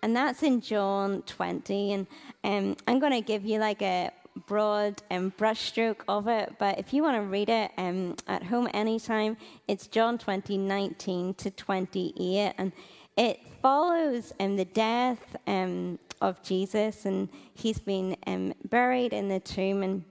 And 0.00 0.14
that's 0.14 0.44
in 0.44 0.60
John 0.60 1.22
20. 1.22 1.92
And 1.92 2.06
um, 2.44 2.76
I'm 2.86 3.00
going 3.00 3.10
to 3.10 3.20
give 3.20 3.44
you 3.44 3.58
like 3.58 3.82
a 3.82 4.12
broad 4.46 5.02
um, 5.10 5.32
brushstroke 5.32 6.02
of 6.06 6.28
it. 6.28 6.54
But 6.56 6.78
if 6.78 6.92
you 6.92 7.02
want 7.02 7.16
to 7.16 7.22
read 7.22 7.48
it 7.48 7.72
um, 7.76 8.14
at 8.28 8.44
home 8.44 8.68
anytime, 8.72 9.36
it's 9.66 9.88
John 9.88 10.18
20, 10.18 10.58
19 10.58 11.34
to 11.34 11.50
28. 11.50 12.54
And 12.58 12.70
it 13.16 13.40
follows 13.60 14.32
um, 14.38 14.54
the 14.54 14.66
death 14.66 15.34
um, 15.48 15.98
of 16.20 16.40
Jesus. 16.44 17.06
And 17.06 17.28
he's 17.54 17.80
been 17.80 18.54
buried 18.70 19.12
in 19.12 19.26
the 19.26 19.40
tomb. 19.40 19.82
And 19.82 20.04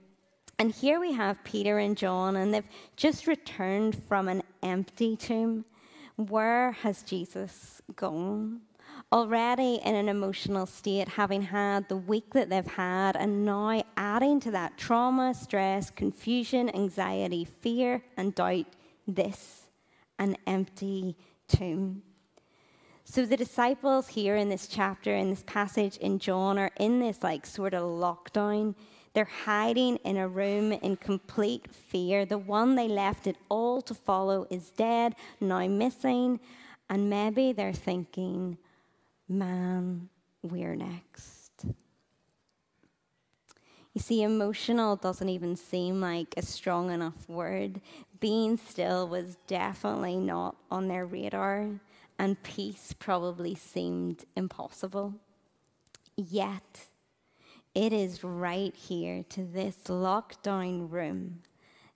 and 0.61 0.71
here 0.71 0.99
we 0.99 1.11
have 1.13 1.43
Peter 1.43 1.79
and 1.79 1.97
John, 1.97 2.35
and 2.35 2.53
they've 2.53 2.69
just 2.95 3.25
returned 3.25 3.95
from 4.07 4.27
an 4.27 4.43
empty 4.61 5.15
tomb. 5.15 5.65
Where 6.17 6.73
has 6.73 7.01
Jesus 7.01 7.81
gone? 7.95 8.61
Already 9.11 9.81
in 9.83 9.95
an 9.95 10.07
emotional 10.07 10.67
state, 10.67 11.07
having 11.07 11.41
had 11.41 11.89
the 11.89 11.97
week 11.97 12.35
that 12.35 12.51
they've 12.51 12.63
had, 12.63 13.15
and 13.15 13.43
now 13.43 13.81
adding 13.97 14.39
to 14.41 14.51
that 14.51 14.77
trauma, 14.77 15.33
stress, 15.33 15.89
confusion, 15.89 16.69
anxiety, 16.75 17.43
fear, 17.43 18.03
and 18.15 18.35
doubt 18.35 18.67
this 19.07 19.65
an 20.19 20.37
empty 20.45 21.17
tomb. 21.47 22.03
So 23.03 23.25
the 23.25 23.35
disciples 23.35 24.09
here 24.09 24.35
in 24.35 24.49
this 24.49 24.67
chapter, 24.67 25.15
in 25.15 25.31
this 25.31 25.43
passage 25.47 25.97
in 25.97 26.19
John, 26.19 26.59
are 26.59 26.69
in 26.77 26.99
this 26.99 27.23
like 27.23 27.47
sort 27.47 27.73
of 27.73 27.81
lockdown 27.81 28.75
they're 29.13 29.25
hiding 29.45 29.97
in 29.97 30.17
a 30.17 30.27
room 30.27 30.71
in 30.71 30.95
complete 30.95 31.69
fear. 31.71 32.25
The 32.25 32.37
one 32.37 32.75
they 32.75 32.87
left 32.87 33.27
it 33.27 33.35
all 33.49 33.81
to 33.83 33.93
follow 33.93 34.47
is 34.49 34.69
dead, 34.71 35.15
now 35.39 35.67
missing. 35.67 36.39
And 36.89 37.09
maybe 37.09 37.51
they're 37.51 37.73
thinking, 37.73 38.57
man, 39.27 40.09
we're 40.41 40.75
next. 40.75 41.65
You 43.93 43.99
see, 43.99 44.23
emotional 44.23 44.95
doesn't 44.95 45.27
even 45.27 45.57
seem 45.57 45.99
like 45.99 46.33
a 46.37 46.41
strong 46.41 46.91
enough 46.91 47.27
word. 47.27 47.81
Being 48.21 48.55
still 48.57 49.07
was 49.07 49.35
definitely 49.47 50.15
not 50.15 50.55
on 50.69 50.87
their 50.87 51.05
radar, 51.05 51.67
and 52.17 52.41
peace 52.43 52.93
probably 52.97 53.55
seemed 53.55 54.23
impossible. 54.35 55.15
Yet, 56.15 56.87
it 57.73 57.93
is 57.93 58.23
right 58.23 58.75
here 58.75 59.23
to 59.29 59.43
this 59.43 59.75
lockdown 59.85 60.91
room 60.91 61.41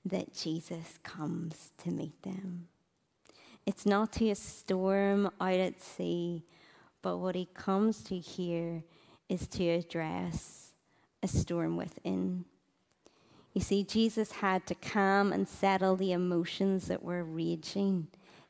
that 0.06 0.34
Jesus 0.34 1.00
comes 1.04 1.72
to 1.80 1.92
meet 1.92 2.22
them. 2.24 2.68
It's 3.66 3.86
not 3.86 4.14
to 4.14 4.30
a 4.30 4.36
storm 4.36 5.30
out 5.42 5.60
at 5.60 5.82
sea, 5.82 6.46
but 7.02 7.18
what 7.18 7.36
he 7.36 7.50
comes 7.54 8.04
to 8.04 8.18
here 8.18 8.84
is 9.28 9.48
to 9.48 9.68
address 9.68 10.74
a 11.24 11.28
storm 11.28 11.76
within. 11.76 12.46
You 13.54 13.62
see, 13.62 13.84
Jesus 13.84 14.32
had 14.34 14.68
to 14.68 14.76
calm 14.76 15.34
and 15.34 15.48
settle 15.48 15.96
the 15.96 16.12
emotions 16.12 16.88
that 16.88 17.04
were 17.04 17.24
raging 17.24 18.08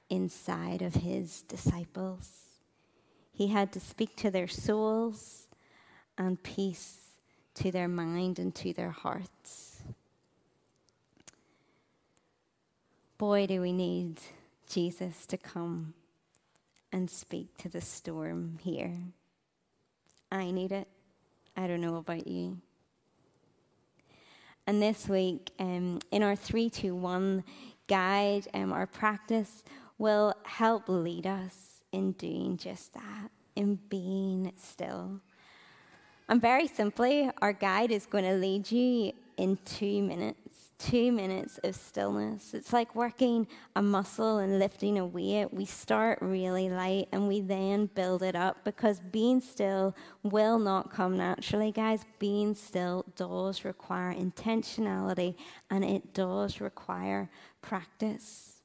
inside 0.10 0.82
of 0.82 0.96
his 0.96 1.44
disciples. 1.44 2.30
He 3.32 3.48
had 3.48 3.72
to 3.74 3.80
speak 3.80 4.16
to 4.18 4.30
their 4.30 4.48
souls 4.48 5.48
and 6.18 6.42
peace 6.42 7.05
to 7.56 7.72
their 7.72 7.88
mind 7.88 8.40
and 8.40 8.54
to 8.56 8.74
their 8.74 8.92
hearts. 8.92 9.82
Boy, 13.18 13.48
do 13.48 13.62
we 13.62 13.72
need 13.72 14.20
Jesus 14.68 15.26
to 15.28 15.38
come 15.38 15.94
and 16.92 17.10
speak 17.10 17.58
to 17.58 17.70
the 17.70 17.82
storm 17.82 18.58
here. 18.62 18.94
I 20.32 20.52
need 20.52 20.72
it. 20.72 20.88
I 21.56 21.68
don't 21.68 21.82
know 21.82 21.98
about 21.98 22.28
you. 22.28 22.58
And 24.68 24.82
this 24.82 25.08
week, 25.08 25.52
um, 25.60 26.00
in 26.12 26.24
our 26.24 26.36
321 26.36 27.44
guide, 27.88 28.48
um, 28.54 28.72
our 28.74 28.88
practice 28.88 29.64
will 29.98 30.34
help 30.44 30.84
lead 30.88 31.28
us 31.28 31.84
in 31.92 32.14
doing 32.14 32.58
just 32.58 32.94
that, 32.94 33.30
in 33.56 33.80
being 33.90 34.52
still. 34.58 35.22
And 36.28 36.42
very 36.42 36.68
simply, 36.68 37.30
our 37.42 37.54
guide 37.54 37.92
is 37.92 38.06
going 38.06 38.24
to 38.24 38.34
lead 38.34 38.72
you 38.72 39.14
in 39.38 39.58
two 39.66 40.02
minutes 40.02 40.66
two 40.78 41.12
minutes 41.12 41.58
of 41.64 41.76
stillness. 41.76 42.54
It's 42.54 42.74
like 42.74 42.96
working 42.96 43.48
a 43.76 43.82
muscle 43.82 44.40
and 44.40 44.60
lifting 44.60 45.00
a 45.00 45.06
weight. 45.06 45.54
We 45.54 45.66
start 45.66 46.20
really 46.22 46.70
light 46.70 47.08
and 47.12 47.28
we 47.28 47.42
then 47.42 47.88
build 47.88 48.24
it 48.24 48.36
up 48.36 48.64
because 48.64 49.00
being 49.00 49.42
still 49.42 49.96
will 50.24 50.60
not 50.60 50.92
come 50.92 51.18
naturally, 51.18 51.72
guys. 51.72 52.02
Being 52.20 52.56
still 52.56 53.06
does 53.16 53.64
require 53.64 54.14
intentionality 54.14 55.36
and 55.70 55.84
it 55.84 56.14
does 56.14 56.60
require 56.60 57.30
practice. 57.62 58.62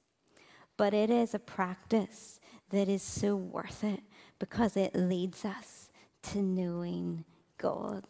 But 0.77 0.95
it 0.95 1.11
is 1.11 1.35
a 1.35 1.39
practice 1.39 2.41
that 2.71 2.89
is 2.89 3.03
so 3.03 3.37
worth 3.37 3.85
it 3.85 4.01
because 4.39 4.77
it 4.77 4.95
leads 4.95 5.45
us 5.45 5.91
to 6.23 6.43
knowing 6.43 7.25
God. 7.61 8.05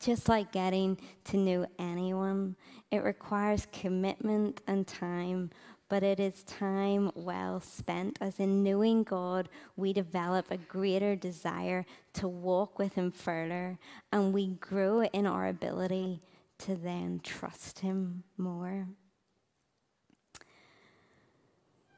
Just 0.00 0.28
like 0.28 0.50
getting 0.50 0.98
to 1.24 1.36
know 1.36 1.66
anyone, 1.78 2.56
it 2.90 3.04
requires 3.04 3.68
commitment 3.72 4.60
and 4.66 4.86
time, 4.86 5.50
but 5.88 6.02
it 6.02 6.18
is 6.18 6.42
time 6.44 7.12
well 7.14 7.60
spent. 7.60 8.18
As 8.20 8.40
in 8.40 8.62
knowing 8.64 9.04
God, 9.04 9.48
we 9.76 9.92
develop 9.92 10.50
a 10.50 10.56
greater 10.56 11.14
desire 11.14 11.84
to 12.14 12.26
walk 12.26 12.78
with 12.78 12.94
Him 12.94 13.12
further, 13.12 13.78
and 14.10 14.32
we 14.32 14.48
grow 14.48 15.02
in 15.02 15.26
our 15.26 15.46
ability 15.46 16.20
to 16.58 16.74
then 16.74 17.20
trust 17.22 17.80
Him 17.80 18.24
more. 18.36 18.88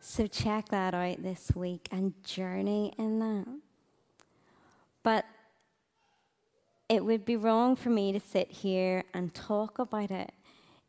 So, 0.00 0.26
check 0.26 0.68
that 0.68 0.94
out 0.94 1.22
this 1.22 1.50
week 1.54 1.88
and 1.90 2.12
journey 2.22 2.92
in 2.98 3.18
that. 3.20 3.46
But 5.02 5.24
it 6.88 7.04
would 7.04 7.24
be 7.24 7.36
wrong 7.36 7.76
for 7.76 7.90
me 7.90 8.12
to 8.12 8.20
sit 8.20 8.50
here 8.50 9.04
and 9.12 9.34
talk 9.34 9.78
about 9.78 10.10
it 10.10 10.32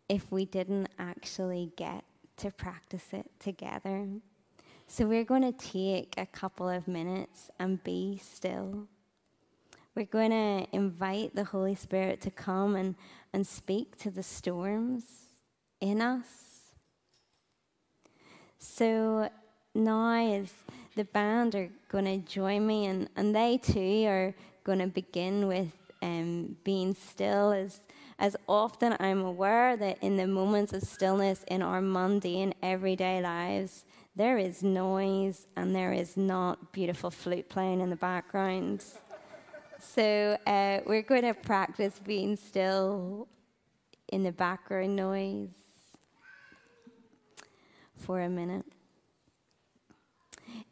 if 0.08 0.32
we 0.32 0.46
didn't 0.46 0.90
actually 1.00 1.72
get 1.76 2.04
to 2.38 2.52
practice 2.52 3.14
it 3.14 3.30
together. 3.40 4.08
So 4.88 5.06
we're 5.06 5.26
going 5.26 5.42
to 5.42 5.52
take 5.52 6.14
a 6.18 6.26
couple 6.26 6.70
of 6.70 6.88
minutes 6.88 7.50
and 7.60 7.84
be 7.84 8.22
still. 8.24 8.88
We're 9.96 10.06
going 10.06 10.32
to 10.32 10.68
invite 10.72 11.36
the 11.36 11.44
Holy 11.44 11.76
Spirit 11.76 12.22
to 12.22 12.32
come 12.32 12.76
and, 12.76 12.96
and 13.34 13.46
speak 13.46 13.98
to 13.98 14.12
the 14.12 14.24
storms 14.24 15.04
in 15.82 16.02
us. 16.02 16.26
So 18.60 19.30
now, 19.74 20.14
as 20.14 20.54
the 20.96 21.04
band 21.04 21.56
are 21.56 21.70
going 21.90 22.06
to 22.06 22.18
join 22.18 22.66
me, 22.66 22.86
and, 22.86 23.10
and 23.16 23.36
they 23.36 23.58
too 23.58 24.06
are 24.08 24.36
going 24.64 24.80
to 24.80 24.88
begin 24.88 25.48
with 25.48 25.72
um, 26.02 26.58
being 26.64 26.94
still 26.94 27.52
as 27.52 27.82
as 28.20 28.36
often 28.48 28.96
I'm 29.00 29.22
aware 29.22 29.78
that 29.78 30.00
in 30.02 30.18
the 30.18 30.26
moments 30.26 30.74
of 30.74 30.82
stillness 30.82 31.44
in 31.48 31.62
our 31.62 31.82
mundane 31.82 32.56
everyday 32.64 33.22
lives, 33.22 33.86
there 34.16 34.40
is 34.40 34.64
noise 34.64 35.46
and 35.56 35.76
there 35.76 35.94
is 35.94 36.18
not 36.18 36.72
beautiful 36.72 37.12
flute 37.12 37.48
playing 37.48 37.80
in 37.80 37.92
the 37.92 37.96
background. 37.96 38.84
so 39.80 40.36
uh, 40.48 40.80
we're 40.88 41.04
going 41.04 41.22
to 41.22 41.36
practice 41.36 42.00
being 42.04 42.36
still 42.36 43.28
in 44.08 44.24
the 44.24 44.32
background 44.32 44.96
noise 44.96 45.50
for 47.98 48.22
a 48.22 48.30
minute 48.30 48.66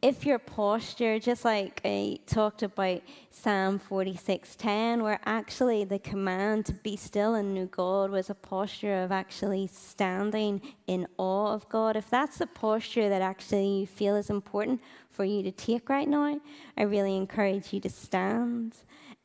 if 0.02 0.26
your 0.26 0.40
posture, 0.40 1.20
just 1.20 1.46
like 1.46 1.82
I 1.84 2.20
talked 2.28 2.64
about 2.64 3.02
Psalm 3.32 3.80
46:10, 3.80 5.02
where 5.02 5.20
actually 5.26 5.84
the 5.84 6.00
command 6.00 6.66
to 6.68 6.74
be 6.74 6.96
still 6.96 7.34
and 7.34 7.56
know 7.56 7.66
God 7.66 8.12
was 8.12 8.30
a 8.30 8.36
posture 8.36 9.04
of 9.04 9.12
actually 9.12 9.68
standing 9.68 10.62
in 10.88 11.08
awe 11.18 11.54
of 11.54 11.68
God, 11.70 11.96
if 11.96 12.10
that's 12.10 12.38
the 12.38 12.48
posture 12.48 13.10
that 13.10 13.22
actually 13.22 13.68
you 13.68 13.88
feel 13.88 14.16
is 14.16 14.30
important 14.30 14.82
for 15.10 15.26
you 15.26 15.42
to 15.44 15.52
take 15.52 15.90
right 15.90 16.08
now, 16.08 16.40
I 16.78 16.84
really 16.84 17.16
encourage 17.16 17.74
you 17.74 17.80
to 17.82 17.90
stand. 17.90 18.76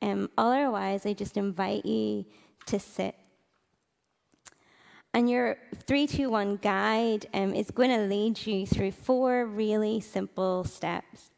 Um, 0.00 0.30
otherwise, 0.38 1.04
I 1.04 1.12
just 1.12 1.36
invite 1.36 1.84
you 1.84 2.24
to 2.66 2.78
sit 2.78 3.14
and 5.12 5.28
your 5.28 5.56
321 5.74 6.56
guide 6.56 7.26
um, 7.34 7.52
is 7.54 7.70
going 7.70 7.90
to 7.90 8.06
lead 8.06 8.46
you 8.46 8.66
through 8.66 8.92
four 8.92 9.44
really 9.44 10.00
simple 10.00 10.64
steps. 10.64 11.30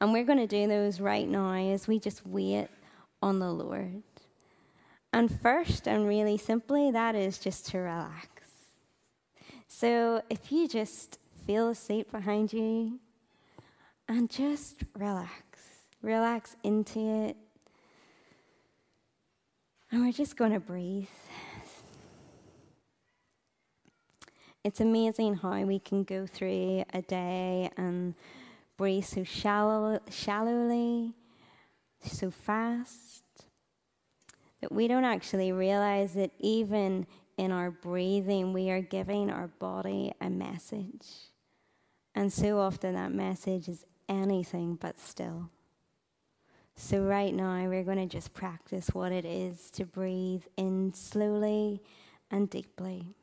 And 0.00 0.12
we're 0.12 0.24
going 0.24 0.38
to 0.38 0.46
do 0.46 0.66
those 0.66 1.00
right 1.00 1.26
now 1.26 1.54
as 1.54 1.88
we 1.88 1.98
just 1.98 2.26
wait 2.26 2.68
on 3.22 3.38
the 3.38 3.50
Lord. 3.50 4.02
And 5.14 5.30
first, 5.40 5.86
and 5.86 6.06
really 6.06 6.36
simply, 6.36 6.90
that 6.90 7.14
is 7.14 7.38
just 7.38 7.66
to 7.68 7.78
relax. 7.78 8.28
So 9.66 10.22
if 10.28 10.52
you 10.52 10.68
just 10.68 11.18
feel 11.46 11.70
a 11.70 11.74
seat 11.74 12.10
behind 12.12 12.52
you 12.52 12.98
and 14.08 14.30
just 14.30 14.76
relax, 14.94 15.60
relax 16.02 16.56
into 16.62 17.00
it. 17.00 17.36
And 19.90 20.02
we're 20.02 20.12
just 20.12 20.36
going 20.36 20.52
to 20.52 20.60
breathe. 20.60 21.08
It's 24.64 24.80
amazing 24.80 25.36
how 25.36 25.60
we 25.62 25.80
can 25.80 26.04
go 26.04 26.24
through 26.24 26.84
a 26.92 27.02
day 27.02 27.68
and 27.76 28.14
breathe 28.76 29.04
so 29.04 29.24
shallow, 29.24 29.98
shallowly, 30.08 31.14
so 32.00 32.30
fast, 32.30 33.24
that 34.60 34.70
we 34.70 34.86
don't 34.86 35.04
actually 35.04 35.50
realize 35.50 36.14
that 36.14 36.30
even 36.38 37.08
in 37.36 37.50
our 37.50 37.72
breathing, 37.72 38.52
we 38.52 38.70
are 38.70 38.80
giving 38.80 39.30
our 39.30 39.48
body 39.48 40.12
a 40.20 40.30
message. 40.30 41.08
And 42.14 42.32
so 42.32 42.60
often 42.60 42.94
that 42.94 43.12
message 43.12 43.68
is 43.68 43.84
anything 44.08 44.76
but 44.76 45.00
still. 45.00 45.50
So, 46.76 47.02
right 47.02 47.34
now, 47.34 47.68
we're 47.68 47.84
going 47.84 47.98
to 47.98 48.06
just 48.06 48.32
practice 48.32 48.88
what 48.92 49.12
it 49.12 49.24
is 49.24 49.70
to 49.72 49.84
breathe 49.84 50.44
in 50.56 50.94
slowly 50.94 51.82
and 52.30 52.48
deeply. 52.48 53.14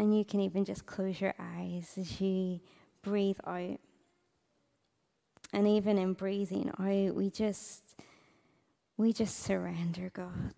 And 0.00 0.16
you 0.16 0.24
can 0.24 0.40
even 0.40 0.64
just 0.64 0.86
close 0.86 1.20
your 1.20 1.34
eyes 1.38 1.92
as 1.98 2.22
you 2.22 2.60
breathe 3.02 3.36
out. 3.46 3.78
And 5.52 5.68
even 5.68 5.98
in 5.98 6.14
breathing 6.14 6.70
out, 6.78 7.14
we 7.14 7.28
just 7.28 7.82
we 8.96 9.12
just 9.12 9.38
surrender, 9.40 10.10
God. 10.14 10.54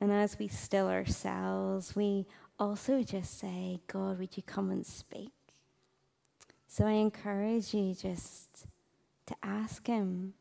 And 0.00 0.12
as 0.12 0.38
we 0.38 0.46
still 0.46 0.86
ourselves, 0.86 1.96
we 1.96 2.26
also 2.56 3.02
just 3.02 3.40
say, 3.40 3.80
God, 3.88 4.20
would 4.20 4.36
you 4.36 4.44
come 4.44 4.70
and 4.70 4.86
speak? 4.86 5.32
So 6.68 6.86
I 6.86 6.92
encourage 6.92 7.74
you 7.74 7.96
just 7.96 8.68
to 9.26 9.34
ask 9.42 9.84
Him 9.88 10.34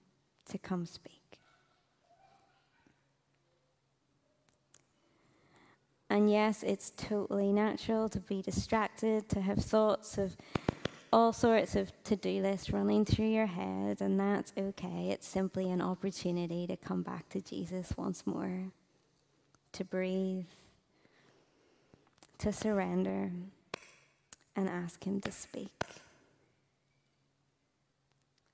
to 0.51 0.59
come 0.59 0.85
speak. 0.85 1.22
And 6.13 6.29
yes, 6.29 6.61
it's 6.61 6.91
totally 6.91 7.51
natural 7.51 8.07
to 8.09 8.19
be 8.19 8.43
distracted, 8.43 9.27
to 9.29 9.41
have 9.41 9.57
thoughts 9.57 10.19
of 10.19 10.37
all 11.11 11.33
sorts 11.33 11.75
of 11.75 11.91
to 12.03 12.15
do 12.15 12.39
lists 12.39 12.69
running 12.69 13.03
through 13.03 13.29
your 13.29 13.47
head, 13.47 13.99
and 13.99 14.19
that's 14.19 14.53
okay. 14.55 15.09
It's 15.09 15.27
simply 15.27 15.71
an 15.71 15.81
opportunity 15.81 16.67
to 16.67 16.77
come 16.77 17.01
back 17.01 17.29
to 17.29 17.41
Jesus 17.41 17.95
once 17.97 18.27
more, 18.27 18.65
to 19.71 19.83
breathe, 19.83 20.45
to 22.37 22.53
surrender, 22.53 23.31
and 24.55 24.69
ask 24.69 25.03
Him 25.03 25.19
to 25.21 25.31
speak. 25.31 25.71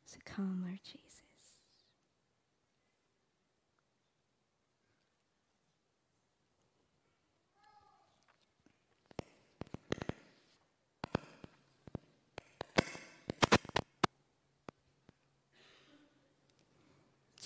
So 0.06 0.18
come, 0.24 0.64
Lord 0.66 0.80
Jesus. 0.86 1.09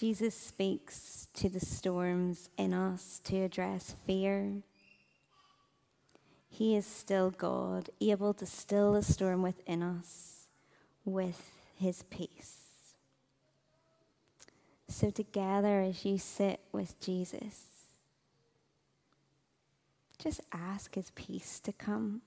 Jesus 0.04 0.36
speaks 0.36 1.30
to 1.34 1.47
the 1.47 1.62
storms 1.62 2.49
in 2.58 2.74
us 2.74 3.22
to 3.24 3.38
address 3.38 3.95
fear. 4.06 4.56
He 6.49 6.76
is 6.76 6.86
still 6.86 7.30
God, 7.30 7.89
able 8.01 8.34
to 8.34 8.45
still 8.45 8.91
the 8.91 9.01
storm 9.01 9.41
within 9.41 9.82
us 9.82 10.47
with 11.06 11.49
his 11.80 12.04
peace. 12.04 12.58
So, 14.89 15.10
together, 15.10 15.80
as 15.80 16.04
you 16.04 16.18
sit 16.18 16.60
with 16.74 16.99
Jesus, 16.99 17.62
just 20.22 20.41
ask 20.51 20.95
his 20.95 21.12
peace 21.12 21.62
to 21.62 21.72
come. 21.72 22.24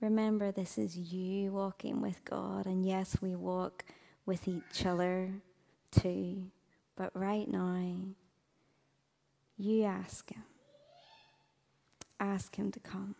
Remember, 0.00 0.52
this 0.52 0.76
is 0.76 0.96
you 0.96 1.52
walking 1.52 2.02
with 2.02 2.24
God, 2.24 2.66
and 2.66 2.84
yes, 2.84 3.16
we 3.22 3.34
walk 3.34 3.84
with 4.26 4.46
each 4.46 4.84
other 4.84 5.30
too. 5.90 6.50
But 6.96 7.10
right 7.14 7.48
now, 7.48 7.94
you 9.56 9.84
ask 9.84 10.30
Him. 10.30 10.42
Ask 12.20 12.56
Him 12.56 12.70
to 12.72 12.80
come. 12.80 13.14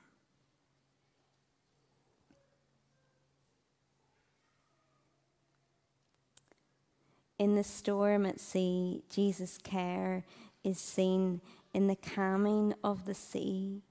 In 7.38 7.54
the 7.54 7.64
storm 7.64 8.24
at 8.24 8.40
sea, 8.40 9.02
Jesus' 9.10 9.58
care 9.58 10.24
is 10.64 10.78
seen 10.78 11.40
in 11.74 11.86
the 11.86 11.96
calming 11.96 12.74
of 12.82 13.04
the 13.04 13.14
sea 13.14 13.82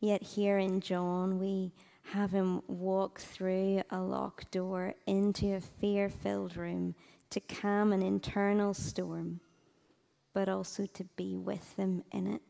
Yet 0.00 0.22
here 0.22 0.58
in 0.58 0.80
John, 0.80 1.38
we 1.38 1.72
have 2.12 2.30
him 2.30 2.62
walk 2.68 3.18
through 3.18 3.82
a 3.90 4.00
locked 4.00 4.52
door 4.52 4.94
into 5.06 5.54
a 5.54 5.60
fear 5.60 6.08
filled 6.08 6.56
room 6.56 6.94
to 7.30 7.40
calm 7.40 7.92
an 7.92 8.02
internal 8.02 8.74
storm, 8.74 9.40
but 10.32 10.48
also 10.48 10.86
to 10.86 11.04
be 11.16 11.36
with 11.36 11.76
them 11.76 12.04
in 12.12 12.26
it. 12.26 12.42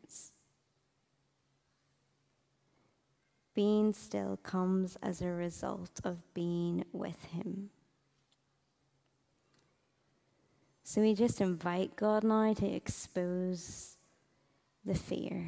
Being 3.54 3.92
still 3.94 4.36
comes 4.36 4.96
as 5.02 5.20
a 5.20 5.28
result 5.28 6.00
of 6.04 6.22
being 6.34 6.84
with 6.92 7.24
him. 7.24 7.70
So 10.84 11.00
we 11.00 11.14
just 11.14 11.40
invite 11.40 11.96
God 11.96 12.24
now 12.24 12.52
to 12.54 12.66
expose 12.66 13.96
the 14.84 14.94
fear 14.94 15.44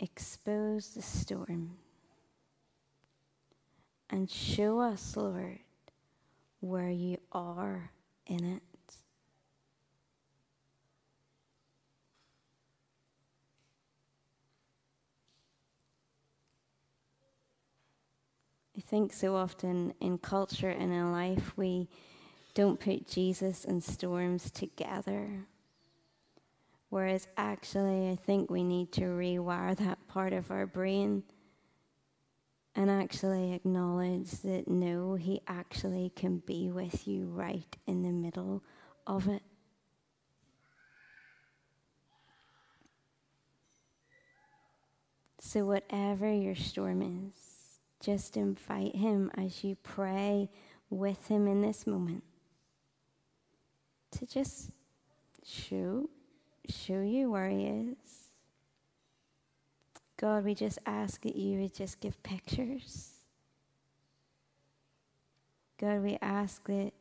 expose 0.00 0.94
the 0.94 1.02
storm 1.02 1.76
and 4.08 4.28
show 4.28 4.80
us, 4.80 5.16
Lord, 5.16 5.60
where 6.60 6.90
you 6.90 7.18
are 7.30 7.90
in 8.26 8.44
it. 8.44 8.62
I 18.76 18.80
think 18.80 19.12
so 19.12 19.36
often 19.36 19.92
in 20.00 20.16
culture 20.16 20.70
and 20.70 20.90
in 20.90 21.12
life 21.12 21.52
we 21.56 21.88
don't 22.54 22.80
put 22.80 23.06
Jesus 23.06 23.66
and 23.66 23.84
storms 23.84 24.50
together. 24.50 25.46
Whereas 26.90 27.28
actually, 27.36 28.10
I 28.10 28.16
think 28.16 28.50
we 28.50 28.64
need 28.64 28.92
to 28.92 29.02
rewire 29.02 29.76
that 29.76 30.08
part 30.08 30.32
of 30.32 30.50
our 30.50 30.66
brain 30.66 31.22
and 32.74 32.90
actually 32.90 33.52
acknowledge 33.52 34.30
that 34.42 34.66
no, 34.66 35.14
He 35.14 35.40
actually 35.46 36.12
can 36.14 36.38
be 36.38 36.70
with 36.70 37.06
you 37.06 37.26
right 37.26 37.76
in 37.86 38.02
the 38.02 38.10
middle 38.10 38.64
of 39.06 39.28
it. 39.28 39.42
So, 45.38 45.64
whatever 45.64 46.32
your 46.32 46.56
storm 46.56 47.02
is, 47.02 47.78
just 48.00 48.36
invite 48.36 48.96
Him 48.96 49.30
as 49.36 49.62
you 49.62 49.76
pray 49.76 50.50
with 50.90 51.28
Him 51.28 51.46
in 51.46 51.62
this 51.62 51.86
moment 51.86 52.24
to 54.12 54.26
just 54.26 54.70
show 55.44 56.08
show 56.70 57.00
you 57.00 57.30
where 57.30 57.48
He 57.48 57.66
is. 57.66 57.96
God, 60.16 60.44
we 60.44 60.54
just 60.54 60.78
ask 60.84 61.22
that 61.22 61.36
you 61.36 61.60
would 61.60 61.74
just 61.74 62.00
give 62.00 62.22
pictures. 62.22 63.12
God, 65.80 66.02
we 66.02 66.18
ask 66.20 66.66
that 66.66 66.92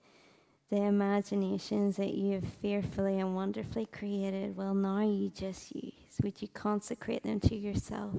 the 0.70 0.84
imaginations 0.84 1.98
that 1.98 2.14
you 2.14 2.36
have 2.36 2.46
fearfully 2.46 3.20
and 3.20 3.36
wonderfully 3.36 3.88
created 3.88 4.56
will 4.56 4.74
now 4.74 5.02
you 5.02 5.30
just 5.30 5.76
use. 5.76 5.94
Would 6.24 6.42
you 6.42 6.48
consecrate 6.48 7.24
them 7.24 7.40
to 7.42 7.56
yourself? 7.56 8.14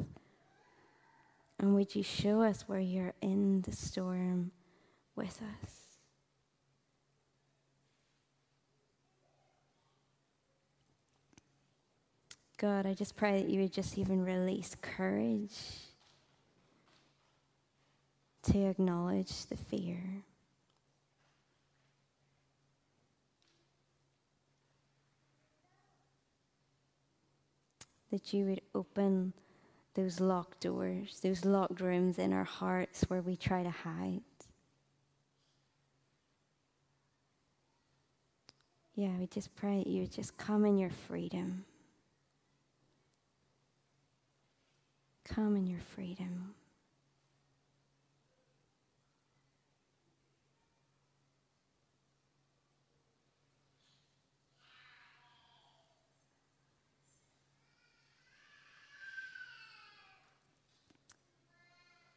And 1.59 1.75
would 1.75 1.95
you 1.95 2.03
show 2.03 2.43
us 2.43 2.69
where 2.69 2.81
you're 2.81 3.15
in 3.23 3.63
the 3.63 3.73
storm 3.73 4.51
with 5.15 5.41
us? 5.63 5.80
God, 12.61 12.85
I 12.85 12.93
just 12.93 13.17
pray 13.17 13.41
that 13.41 13.49
you 13.49 13.63
would 13.63 13.73
just 13.73 13.97
even 13.97 14.23
release 14.23 14.77
courage 14.83 15.57
to 18.43 18.59
acknowledge 18.67 19.47
the 19.47 19.57
fear. 19.57 20.03
That 28.13 28.35
you 28.35 28.45
would 28.45 28.61
open 28.75 29.33
those 29.95 30.21
locked 30.21 30.61
doors, 30.61 31.19
those 31.23 31.47
locked 31.47 31.81
rooms 31.81 32.19
in 32.19 32.35
our 32.35 32.45
hearts 32.45 33.05
where 33.09 33.23
we 33.23 33.37
try 33.37 33.63
to 33.63 33.71
hide. 33.71 34.21
Yeah, 38.95 39.17
we 39.19 39.27
just 39.29 39.57
pray 39.57 39.79
that 39.79 39.87
you 39.87 40.03
would 40.03 40.13
just 40.13 40.37
come 40.37 40.67
in 40.67 40.77
your 40.77 40.91
freedom. 40.91 41.65
Come 45.35 45.55
in 45.55 45.67
your 45.69 45.79
freedom. 45.95 46.55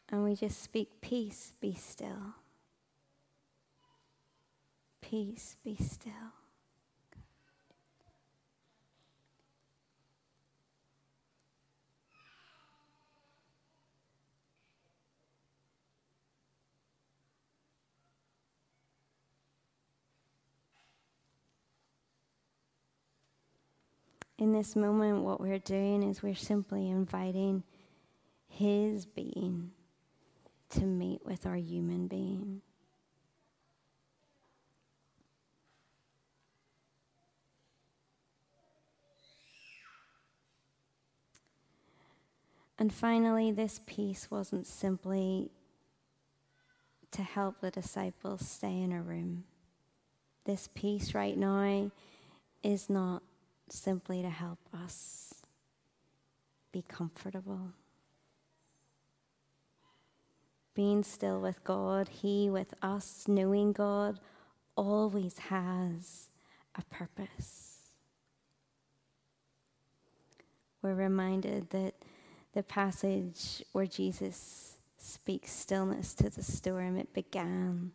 And 0.09 0.24
we 0.24 0.36
just 0.36 0.61
speak, 0.61 0.89
Peace, 1.01 1.53
be 1.61 1.76
still. 1.76 2.36
Peace, 5.01 5.55
be 5.64 5.76
still. 5.76 6.42
In 24.43 24.51
this 24.51 24.75
moment, 24.75 25.23
what 25.23 25.39
we're 25.39 25.57
doing 25.57 26.03
is 26.03 26.21
we're 26.21 26.35
simply 26.35 26.89
inviting 26.89 27.63
His 28.49 29.05
being 29.05 29.71
to 30.71 30.81
meet 30.81 31.25
with 31.25 31.45
our 31.45 31.55
human 31.55 32.07
being. 32.07 32.61
And 42.77 42.93
finally, 42.93 43.49
this 43.51 43.79
peace 43.85 44.29
wasn't 44.29 44.67
simply 44.67 45.51
to 47.11 47.21
help 47.21 47.61
the 47.61 47.71
disciples 47.71 48.45
stay 48.45 48.81
in 48.81 48.91
a 48.91 49.01
room. 49.01 49.45
This 50.43 50.67
peace 50.75 51.15
right 51.15 51.37
now 51.37 51.91
is 52.61 52.89
not 52.89 53.23
simply 53.74 54.21
to 54.21 54.30
help 54.30 54.59
us 54.74 55.34
be 56.71 56.84
comfortable. 56.88 57.71
Being 60.76 61.03
still 61.03 61.39
with 61.39 61.63
God, 61.63 62.09
He 62.09 62.49
with 62.49 62.74
us, 62.82 63.26
knowing 63.28 63.74
God, 63.74 64.19
always 64.76 65.38
has 65.38 66.30
a 66.76 66.84
purpose. 66.93 67.78
We're 70.82 70.95
reminded 70.95 71.69
that 71.69 71.93
the 72.53 72.63
passage 72.63 73.63
where 73.71 73.86
Jesus 73.86 74.78
speaks 74.97 75.51
stillness 75.51 76.13
to 76.15 76.30
the 76.30 76.43
storm. 76.43 76.97
It 76.97 77.13
began 77.13 77.91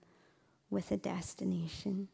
with 0.70 0.90
a 0.90 0.96
destination. 0.96 2.08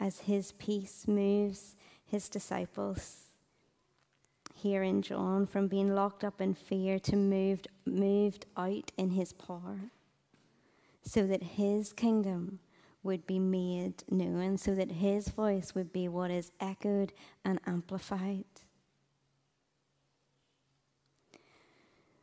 As 0.00 0.20
his 0.20 0.52
peace 0.52 1.08
moves 1.08 1.74
his 2.04 2.28
disciples 2.28 3.24
here 4.54 4.82
in 4.82 5.02
John 5.02 5.46
from 5.46 5.68
being 5.68 5.94
locked 5.94 6.24
up 6.24 6.40
in 6.40 6.54
fear 6.54 6.98
to 7.00 7.16
moved, 7.16 7.68
moved 7.84 8.46
out 8.56 8.92
in 8.96 9.10
his 9.10 9.32
power 9.32 9.90
so 11.02 11.26
that 11.26 11.42
his 11.42 11.92
kingdom 11.92 12.60
would 13.02 13.26
be 13.26 13.38
made 13.38 14.04
known, 14.10 14.58
so 14.58 14.74
that 14.74 14.90
his 14.90 15.28
voice 15.28 15.74
would 15.74 15.92
be 15.92 16.08
what 16.08 16.30
is 16.30 16.50
echoed 16.60 17.12
and 17.44 17.60
amplified. 17.66 18.44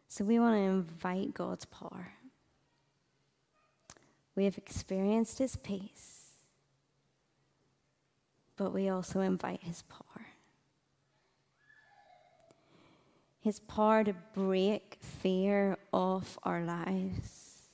So 0.07 0.23
we 0.23 0.39
want 0.39 0.55
to 0.55 0.59
invite 0.59 1.34
God's 1.34 1.65
power. 1.65 2.13
We 4.36 4.45
have 4.45 4.57
experienced 4.57 5.39
his 5.39 5.55
peace, 5.55 6.14
but 8.58 8.74
we 8.74 8.89
also 8.89 9.20
invite 9.20 9.62
his 9.64 9.82
power. 9.84 10.28
His 13.39 13.60
power 13.60 14.03
to 14.03 14.16
break 14.34 14.97
fear 15.01 15.78
off 15.93 16.38
our 16.43 16.62
lives. 16.64 17.70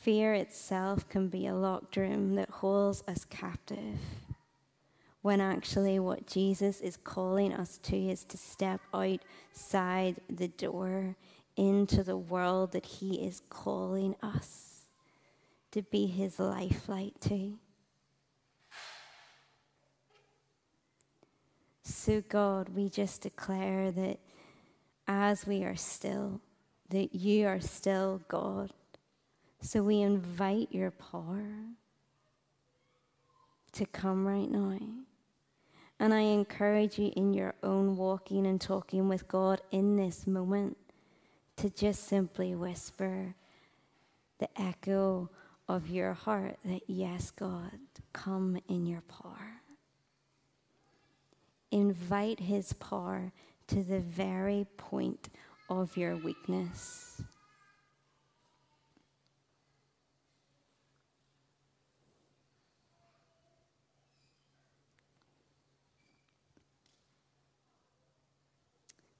Fear 0.00 0.34
itself 0.34 1.08
can 1.08 1.28
be 1.28 1.46
a 1.46 1.54
locked 1.54 1.96
room 1.96 2.34
that 2.36 2.50
holds 2.50 3.02
us 3.08 3.24
captive 3.24 3.98
when 5.22 5.40
actually 5.40 5.98
what 5.98 6.26
Jesus 6.26 6.80
is 6.80 6.96
calling 6.96 7.52
us 7.52 7.78
to 7.78 7.96
is 7.96 8.24
to 8.24 8.36
step 8.36 8.80
outside 8.94 10.16
the 10.30 10.48
door 10.48 11.16
into 11.56 12.04
the 12.04 12.16
world 12.16 12.72
that 12.72 12.86
He 12.86 13.16
is 13.16 13.42
calling 13.50 14.14
us 14.22 14.67
to 15.72 15.82
be 15.82 16.06
His 16.06 16.38
lifelight 16.38 17.20
to. 17.22 17.58
So, 21.82 22.22
God, 22.28 22.70
we 22.70 22.88
just 22.88 23.22
declare 23.22 23.90
that 23.92 24.18
as 25.06 25.46
we 25.46 25.64
are 25.64 25.76
still, 25.76 26.40
that 26.90 27.14
you 27.14 27.46
are 27.46 27.60
still 27.60 28.20
God. 28.28 28.72
So 29.60 29.82
we 29.82 30.00
invite 30.00 30.68
your 30.70 30.90
power 30.90 31.44
to 33.72 33.86
come 33.86 34.26
right 34.26 34.50
now. 34.50 34.78
And 35.98 36.14
I 36.14 36.20
encourage 36.20 36.98
you 36.98 37.12
in 37.16 37.34
your 37.34 37.54
own 37.62 37.96
walking 37.96 38.46
and 38.46 38.60
talking 38.60 39.08
with 39.08 39.26
God 39.26 39.60
in 39.72 39.96
this 39.96 40.26
moment 40.26 40.76
to 41.56 41.70
just 41.70 42.06
simply 42.06 42.54
whisper 42.54 43.34
the 44.38 44.48
echo 44.60 45.28
of 45.68 45.88
your 45.88 46.14
heart 46.14 46.56
that, 46.64 46.82
yes, 46.86 47.30
God, 47.30 47.78
come 48.12 48.58
in 48.68 48.86
your 48.86 49.02
power. 49.02 49.60
Invite 51.70 52.40
his 52.40 52.72
power 52.72 53.32
to 53.66 53.84
the 53.84 54.00
very 54.00 54.66
point 54.78 55.28
of 55.68 55.96
your 55.96 56.16
weakness. 56.16 57.20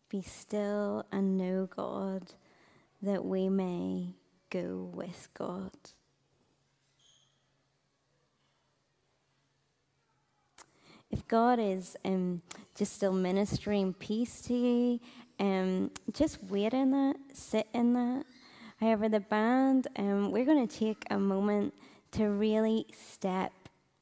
Be 0.08 0.22
still 0.22 1.04
and 1.12 1.36
know 1.36 1.66
God 1.66 2.32
that 3.02 3.26
we 3.26 3.50
may 3.50 4.14
go 4.48 4.90
with 4.94 5.28
God. 5.34 5.72
If 11.10 11.26
God 11.26 11.58
is 11.58 11.96
um, 12.04 12.42
just 12.74 12.94
still 12.94 13.12
ministering 13.12 13.94
peace 13.94 14.40
to 14.42 14.54
you, 14.54 15.00
um, 15.40 15.90
just 16.12 16.42
wait 16.44 16.74
in 16.74 16.90
that, 16.90 17.16
sit 17.32 17.66
in 17.72 17.94
that. 17.94 18.24
However, 18.78 19.08
the 19.08 19.20
band, 19.20 19.88
um, 19.96 20.30
we're 20.30 20.44
going 20.44 20.66
to 20.66 20.78
take 20.78 21.04
a 21.10 21.18
moment 21.18 21.74
to 22.12 22.26
really 22.26 22.86
step 22.92 23.52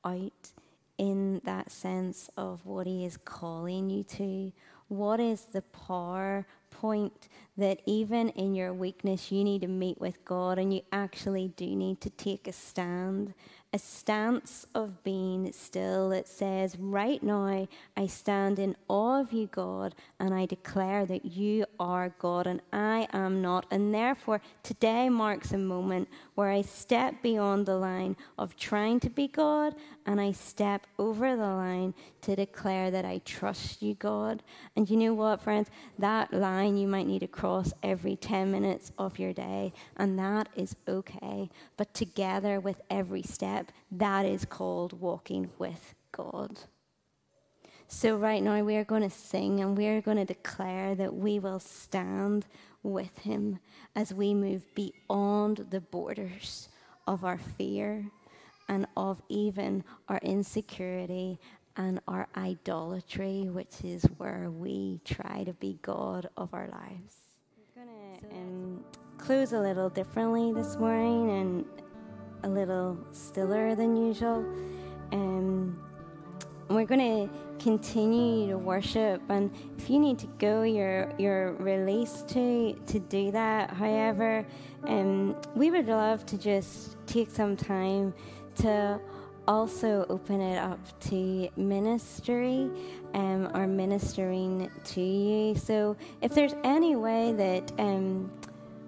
out 0.05 0.51
in 0.99 1.41
that 1.45 1.71
sense 1.71 2.29
of 2.37 2.65
what 2.67 2.87
He 2.87 3.05
is 3.05 3.17
calling 3.17 3.89
you 3.89 4.03
to, 4.05 4.53
what 4.89 5.21
is 5.21 5.43
the 5.47 5.63
power 5.63 6.47
point 6.71 7.29
that 7.57 7.81
even 7.87 8.29
in 8.31 8.55
your 8.55 8.73
weakness, 8.73 9.33
you 9.33 9.45
need 9.45 9.63
to 9.63 9.69
meet 9.69 10.01
with 10.01 10.25
God 10.25 10.59
and 10.59 10.73
you 10.73 10.83
actually 10.93 11.49
do 11.57 11.75
need 11.75 12.01
to 12.03 12.11
take 12.11 12.47
a 12.47 12.53
stand 12.53 13.33
a 13.77 13.79
stance 13.79 14.67
of 14.75 15.05
being 15.05 15.53
still 15.53 16.09
that 16.09 16.27
says, 16.27 16.79
Right 16.79 17.23
now, 17.23 17.69
I 17.95 18.07
stand 18.07 18.59
in 18.59 18.75
awe 18.89 19.21
of 19.21 19.35
you, 19.35 19.49
God, 19.49 19.95
and 20.19 20.33
I 20.33 20.47
declare 20.47 21.05
that 21.05 21.27
you 21.27 21.67
are 21.79 22.15
God 22.19 22.47
and 22.47 22.63
I 22.73 23.07
am 23.13 23.43
not. 23.43 23.67
And 23.71 23.93
therefore, 23.93 24.41
today 24.63 25.11
marks 25.11 25.53
a 25.53 25.59
moment 25.59 26.09
where 26.37 26.51
I 26.51 26.63
step 26.63 27.23
beyond 27.23 27.67
the 27.67 27.77
line 27.77 28.17
of 28.39 28.57
trying 28.57 28.99
to 29.01 29.11
be 29.11 29.29
God 29.29 29.75
and 30.07 30.21
I 30.21 30.33
step 30.33 30.87
over 30.99 31.37
the 31.37 31.43
line 31.43 31.93
to 32.23 32.37
declare 32.37 32.91
that 32.93 33.05
I 33.05 33.21
trust 33.25 33.83
you, 33.83 33.95
God. 33.95 34.43
And 34.77 34.89
you 34.89 34.97
know 34.97 35.13
what, 35.13 35.43
friends? 35.43 35.69
That 35.99 36.33
line 36.33 36.77
you 36.77 36.87
might 36.87 37.07
need 37.07 37.21
to 37.21 37.27
cross 37.27 37.73
every 37.83 38.17
10 38.17 38.51
minutes 38.51 38.93
of 38.99 39.19
your 39.19 39.33
day, 39.33 39.73
and 39.97 40.19
that 40.19 40.49
is 40.55 40.77
okay. 40.89 41.51
But 41.77 41.93
together 41.93 42.61
with 42.61 42.81
every 42.89 43.23
step, 43.23 43.66
that 43.91 44.27
is 44.27 44.45
called 44.45 45.01
walking 45.01 45.51
with 45.59 45.95
God. 46.13 46.61
So, 47.89 48.17
right 48.17 48.43
now, 48.43 48.63
we 48.65 48.77
are 48.77 48.85
going 48.85 49.03
to 49.03 49.11
sing 49.11 49.61
and 49.61 49.77
we 49.79 49.87
are 49.87 50.01
going 50.01 50.17
to 50.17 50.25
declare 50.25 50.97
that 50.97 51.15
we 51.15 51.39
will 51.39 51.61
stand 51.61 52.47
with 52.83 53.19
Him 53.19 53.61
as 53.95 54.13
we 54.13 54.35
move 54.35 54.63
beyond 54.75 55.67
the 55.71 55.81
borders 55.81 56.69
of 57.07 57.25
our 57.25 57.39
fear 57.39 58.11
and 58.69 58.87
of 58.97 59.23
even 59.29 59.85
our 60.09 60.19
insecurity 60.19 61.39
and 61.77 62.01
our 62.09 62.27
idolatry, 62.37 63.49
which 63.51 63.85
is 63.85 64.03
where 64.17 64.51
we 64.51 65.01
try 65.05 65.45
to 65.45 65.53
be 65.53 65.79
God 65.83 66.29
of 66.37 66.53
our 66.55 66.69
lives. 66.69 67.15
We're 67.77 67.85
going 67.85 68.19
to 68.19 68.37
um, 68.37 68.85
close 69.19 69.53
a 69.53 69.61
little 69.61 69.91
differently 69.91 70.53
this 70.53 70.77
morning 70.77 71.31
and 71.31 71.65
a 72.43 72.49
little 72.49 72.99
stiller 73.13 73.75
than 73.75 73.97
usual. 73.97 74.45
Um, 75.13 75.79
we're 76.69 76.85
going 76.85 77.29
to 77.29 77.35
continue 77.63 78.49
to 78.49 78.59
worship, 78.59 79.23
and 79.29 79.51
if 79.79 79.89
you 79.89 79.99
need 79.99 80.19
to 80.19 80.27
go, 80.39 80.63
you're 80.63 81.13
you're 81.19 81.53
released 81.55 82.29
to 82.31 82.73
to 82.75 82.99
do 82.99 83.31
that. 83.31 83.71
However, 83.71 84.45
um, 84.85 85.37
we 85.55 85.71
would 85.71 85.87
love 85.87 86.27
to 86.27 86.39
just 86.39 86.97
take 87.07 87.31
some 87.31 87.57
time 87.57 88.13
to 88.57 89.01
also 89.49 90.07
open 90.09 90.41
it 90.41 90.59
up 90.59 90.81
to 91.01 91.49
ministry 91.57 92.69
um, 93.15 93.51
or 93.55 93.67
ministering 93.67 94.71
to 94.85 95.01
you. 95.01 95.55
So 95.55 95.97
if 96.21 96.35
there's 96.35 96.55
any 96.65 96.97
way 96.97 97.33
that 97.33 97.73
um, 97.79 98.31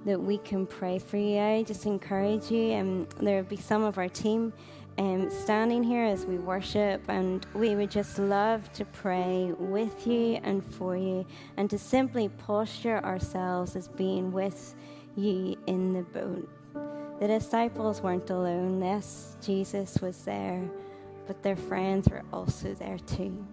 that 0.04 0.20
we 0.20 0.38
can 0.38 0.66
pray 0.66 0.98
for 0.98 1.16
you, 1.16 1.38
I 1.38 1.62
just 1.62 1.86
encourage 1.86 2.50
you. 2.50 2.72
And 2.72 3.12
um, 3.18 3.24
there 3.24 3.36
will 3.36 3.48
be 3.48 3.56
some 3.56 3.82
of 3.82 3.98
our 3.98 4.08
team 4.08 4.52
um, 4.98 5.30
standing 5.30 5.82
here 5.82 6.04
as 6.04 6.26
we 6.26 6.38
worship, 6.38 7.02
and 7.08 7.46
we 7.54 7.76
would 7.76 7.90
just 7.90 8.18
love 8.18 8.72
to 8.72 8.84
pray 8.84 9.52
with 9.58 10.06
you 10.06 10.40
and 10.42 10.64
for 10.64 10.96
you, 10.96 11.24
and 11.56 11.70
to 11.70 11.78
simply 11.78 12.28
posture 12.28 12.98
ourselves 13.04 13.76
as 13.76 13.88
being 13.88 14.32
with 14.32 14.74
you 15.16 15.56
in 15.66 15.92
the 15.92 16.02
boat. 16.02 16.48
The 17.20 17.26
disciples 17.26 18.00
weren't 18.00 18.30
alone. 18.30 18.80
Yes, 18.82 19.36
Jesus 19.40 19.98
was 20.00 20.24
there, 20.24 20.68
but 21.26 21.42
their 21.42 21.56
friends 21.56 22.08
were 22.08 22.22
also 22.32 22.74
there 22.74 22.98
too. 22.98 23.44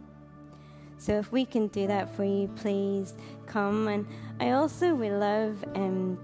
So 0.98 1.14
if 1.20 1.32
we 1.32 1.46
can 1.46 1.68
do 1.68 1.88
that 1.88 2.16
for 2.16 2.24
you, 2.24 2.48
please 2.56 3.16
come. 3.46 3.88
And 3.88 4.08
I 4.40 4.52
also 4.52 4.96
would 4.96 5.12
love, 5.12 5.64
um, 5.76 6.18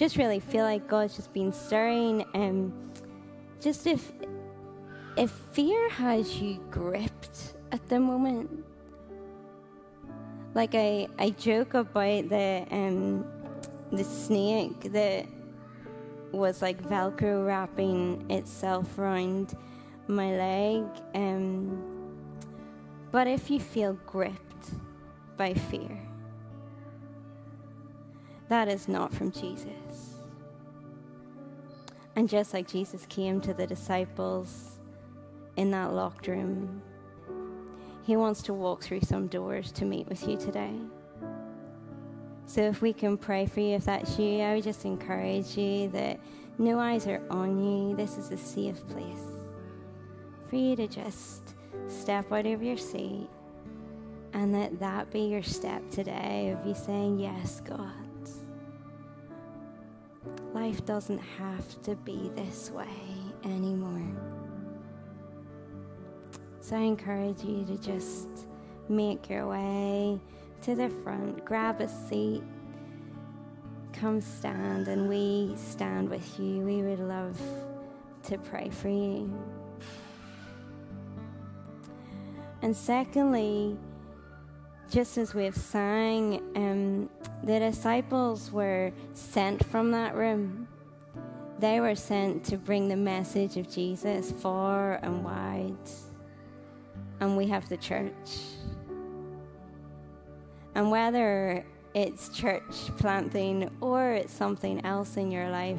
just 0.00 0.16
really 0.16 0.40
feel 0.40 0.64
like 0.64 0.88
God's 0.88 1.14
just 1.14 1.30
been 1.34 1.52
stirring. 1.52 2.24
And 2.32 2.72
just 3.60 3.86
if 3.86 4.10
if 5.18 5.30
fear 5.52 5.90
has 5.90 6.40
you 6.40 6.58
gripped 6.70 7.54
at 7.70 7.86
the 7.90 8.00
moment, 8.00 8.64
like 10.54 10.74
I 10.74 11.06
I 11.18 11.30
joke 11.30 11.74
about 11.74 12.30
the 12.30 12.66
um, 12.70 13.26
the 13.92 14.02
snake 14.02 14.90
that 14.92 15.26
was 16.32 16.62
like 16.62 16.82
Velcro 16.82 17.46
wrapping 17.46 18.24
itself 18.30 18.98
around 18.98 19.54
my 20.06 20.30
leg. 20.30 20.84
Um, 21.14 21.78
but 23.12 23.26
if 23.26 23.50
you 23.50 23.60
feel 23.60 23.98
gripped 24.06 24.70
by 25.36 25.52
fear. 25.52 26.09
That 28.50 28.66
is 28.66 28.88
not 28.88 29.14
from 29.14 29.30
Jesus. 29.30 30.16
And 32.16 32.28
just 32.28 32.52
like 32.52 32.66
Jesus 32.66 33.06
came 33.06 33.40
to 33.42 33.54
the 33.54 33.64
disciples 33.64 34.80
in 35.56 35.70
that 35.70 35.92
locked 35.92 36.26
room, 36.26 36.82
he 38.02 38.16
wants 38.16 38.42
to 38.42 38.52
walk 38.52 38.82
through 38.82 39.02
some 39.02 39.28
doors 39.28 39.70
to 39.70 39.84
meet 39.84 40.08
with 40.08 40.26
you 40.26 40.36
today. 40.36 40.74
So 42.46 42.62
if 42.62 42.82
we 42.82 42.92
can 42.92 43.16
pray 43.16 43.46
for 43.46 43.60
you, 43.60 43.76
if 43.76 43.84
that's 43.84 44.18
you, 44.18 44.40
I 44.40 44.56
would 44.56 44.64
just 44.64 44.84
encourage 44.84 45.56
you 45.56 45.88
that 45.90 46.18
no 46.58 46.80
eyes 46.80 47.06
are 47.06 47.22
on 47.30 47.56
you. 47.56 47.94
This 47.94 48.18
is 48.18 48.32
a 48.32 48.36
safe 48.36 48.84
place 48.88 49.26
for 50.48 50.56
you 50.56 50.74
to 50.74 50.88
just 50.88 51.54
step 51.86 52.32
out 52.32 52.46
of 52.46 52.64
your 52.64 52.76
seat 52.76 53.28
and 54.32 54.52
let 54.52 54.80
that 54.80 55.12
be 55.12 55.20
your 55.20 55.44
step 55.44 55.88
today 55.92 56.50
of 56.50 56.66
you 56.66 56.74
saying, 56.74 57.20
Yes, 57.20 57.60
God. 57.60 58.09
Life 60.52 60.84
doesn't 60.84 61.18
have 61.18 61.82
to 61.82 61.94
be 61.96 62.30
this 62.34 62.70
way 62.70 62.86
anymore. 63.44 64.16
So 66.60 66.76
I 66.76 66.80
encourage 66.80 67.42
you 67.42 67.64
to 67.64 67.78
just 67.78 68.28
make 68.88 69.30
your 69.30 69.48
way 69.48 70.20
to 70.62 70.74
the 70.74 70.88
front, 70.88 71.44
grab 71.44 71.80
a 71.80 71.88
seat, 71.88 72.42
come 73.92 74.20
stand, 74.20 74.88
and 74.88 75.08
we 75.08 75.54
stand 75.56 76.10
with 76.10 76.38
you. 76.38 76.58
We 76.60 76.82
would 76.82 77.00
love 77.00 77.40
to 78.24 78.38
pray 78.38 78.68
for 78.68 78.88
you. 78.88 79.32
And 82.62 82.76
secondly, 82.76 83.78
just 84.90 85.16
as 85.16 85.34
we've 85.34 85.56
sang, 85.56 86.42
um, 86.56 87.08
the 87.44 87.58
disciples 87.58 88.50
were 88.50 88.92
sent 89.14 89.64
from 89.66 89.92
that 89.92 90.14
room. 90.14 90.68
They 91.58 91.80
were 91.80 91.94
sent 91.94 92.44
to 92.46 92.56
bring 92.56 92.88
the 92.88 92.96
message 92.96 93.56
of 93.56 93.70
Jesus 93.70 94.32
far 94.32 94.94
and 95.02 95.24
wide 95.24 95.76
and 97.20 97.36
we 97.36 97.46
have 97.48 97.68
the 97.68 97.76
church. 97.76 98.40
And 100.74 100.90
whether 100.90 101.64
it's 101.94 102.28
church 102.30 102.62
planting 102.98 103.70
or 103.80 104.12
it's 104.12 104.32
something 104.32 104.84
else 104.84 105.16
in 105.16 105.30
your 105.30 105.50
life, 105.50 105.78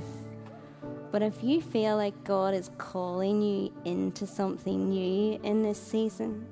but 1.12 1.22
if 1.22 1.44
you 1.44 1.62
feel 1.62 1.98
like 1.98 2.24
God 2.24 2.54
is 2.54 2.70
calling 2.78 3.42
you 3.42 3.74
into 3.86 4.26
something 4.26 4.90
new 4.90 5.40
in 5.44 5.64
this 5.64 5.82
season, 5.82 6.46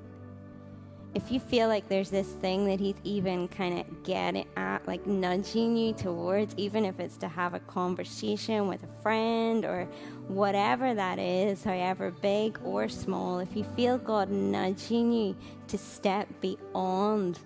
if 1.14 1.32
you 1.32 1.40
feel 1.40 1.66
like 1.66 1.88
there's 1.88 2.10
this 2.10 2.28
thing 2.28 2.66
that 2.66 2.78
he's 2.78 2.94
even 3.02 3.48
kind 3.48 3.80
of 3.80 4.02
getting 4.04 4.46
at, 4.56 4.86
like 4.86 5.06
nudging 5.06 5.76
you 5.76 5.92
towards, 5.92 6.54
even 6.56 6.84
if 6.84 7.00
it's 7.00 7.16
to 7.16 7.28
have 7.28 7.52
a 7.54 7.60
conversation 7.60 8.68
with 8.68 8.82
a 8.84 9.02
friend 9.02 9.64
or 9.64 9.88
whatever 10.28 10.94
that 10.94 11.18
is, 11.18 11.64
however 11.64 12.12
big 12.12 12.60
or 12.64 12.88
small, 12.88 13.40
if 13.40 13.56
you 13.56 13.64
feel 13.76 13.98
God 13.98 14.30
nudging 14.30 15.12
you 15.12 15.36
to 15.66 15.76
step 15.76 16.28
beyond, 16.40 17.40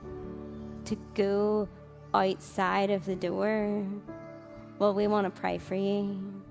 to 0.84 0.96
go 1.14 1.66
outside 2.12 2.90
of 2.90 3.06
the 3.06 3.16
door, 3.16 3.86
well, 4.78 4.92
we 4.92 5.06
want 5.06 5.32
to 5.32 5.40
pray 5.40 5.56
for 5.56 5.74
you. 5.74 6.42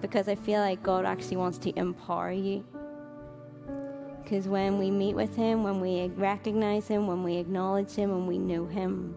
Because 0.00 0.28
I 0.28 0.34
feel 0.34 0.60
like 0.60 0.82
God 0.82 1.04
actually 1.04 1.36
wants 1.36 1.58
to 1.58 1.78
empower 1.78 2.32
you 2.32 2.64
because 4.26 4.48
when 4.48 4.76
we 4.76 4.90
meet 4.90 5.14
with 5.14 5.36
Him, 5.36 5.62
when 5.62 5.80
we 5.80 6.08
recognize 6.16 6.88
Him, 6.88 7.06
when 7.06 7.22
we 7.22 7.36
acknowledge 7.36 7.92
Him, 7.92 8.10
when 8.10 8.26
we 8.26 8.38
know 8.38 8.66
Him, 8.66 9.14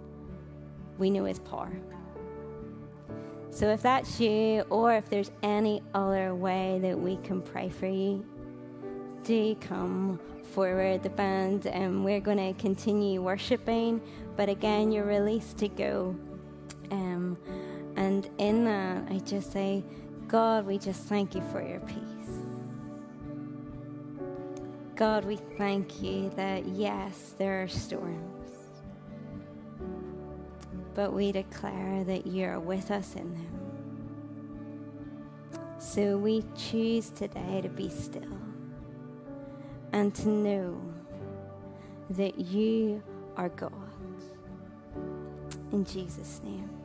we 1.00 1.10
know 1.10 1.26
His 1.26 1.40
power. 1.40 1.72
So 3.50 3.70
if 3.70 3.82
that's 3.82 4.20
you, 4.20 4.62
or 4.70 4.94
if 4.94 5.10
there's 5.10 5.32
any 5.42 5.82
other 5.96 6.36
way 6.36 6.78
that 6.84 6.98
we 6.98 7.18
can 7.18 7.42
pray 7.42 7.70
for 7.70 7.88
you, 7.88 8.24
do 9.24 9.56
come 9.56 10.20
forward, 10.54 11.02
the 11.02 11.10
band, 11.10 11.66
and 11.66 12.06
we're 12.06 12.20
going 12.22 12.38
to 12.38 12.62
continue 12.62 13.20
worshiping. 13.20 14.00
But 14.38 14.48
again, 14.48 14.92
you're 14.92 15.06
released 15.06 15.58
to 15.58 15.70
go. 15.70 16.16
Um, 16.92 17.36
and 17.96 18.30
in 18.38 18.64
that, 18.66 19.08
I 19.10 19.18
just 19.18 19.52
say, 19.52 19.84
God, 20.28 20.68
we 20.68 20.78
just 20.78 21.02
thank 21.06 21.34
you 21.34 21.42
for 21.52 21.68
your 21.68 21.80
peace. 21.80 22.19
God, 25.00 25.24
we 25.24 25.38
thank 25.58 26.04
you 26.04 26.30
that 26.36 26.66
yes, 26.66 27.34
there 27.38 27.64
are 27.64 27.70
storms, 27.70 28.52
but 30.94 31.14
we 31.14 31.32
declare 31.32 32.04
that 32.04 32.28
you're 32.28 32.60
with 32.60 32.92
us 32.92 33.16
in 33.16 33.34
them. 33.34 33.60
So 35.78 36.18
we 36.18 36.44
choose 36.54 37.12
today 37.12 37.62
to 37.62 37.70
be 37.70 37.88
still 37.88 38.38
and 39.94 40.14
to 40.16 40.28
know 40.28 40.82
that 42.10 42.38
you 42.38 43.02
are 43.38 43.48
God. 43.48 43.72
In 45.72 45.86
Jesus' 45.86 46.42
name. 46.44 46.79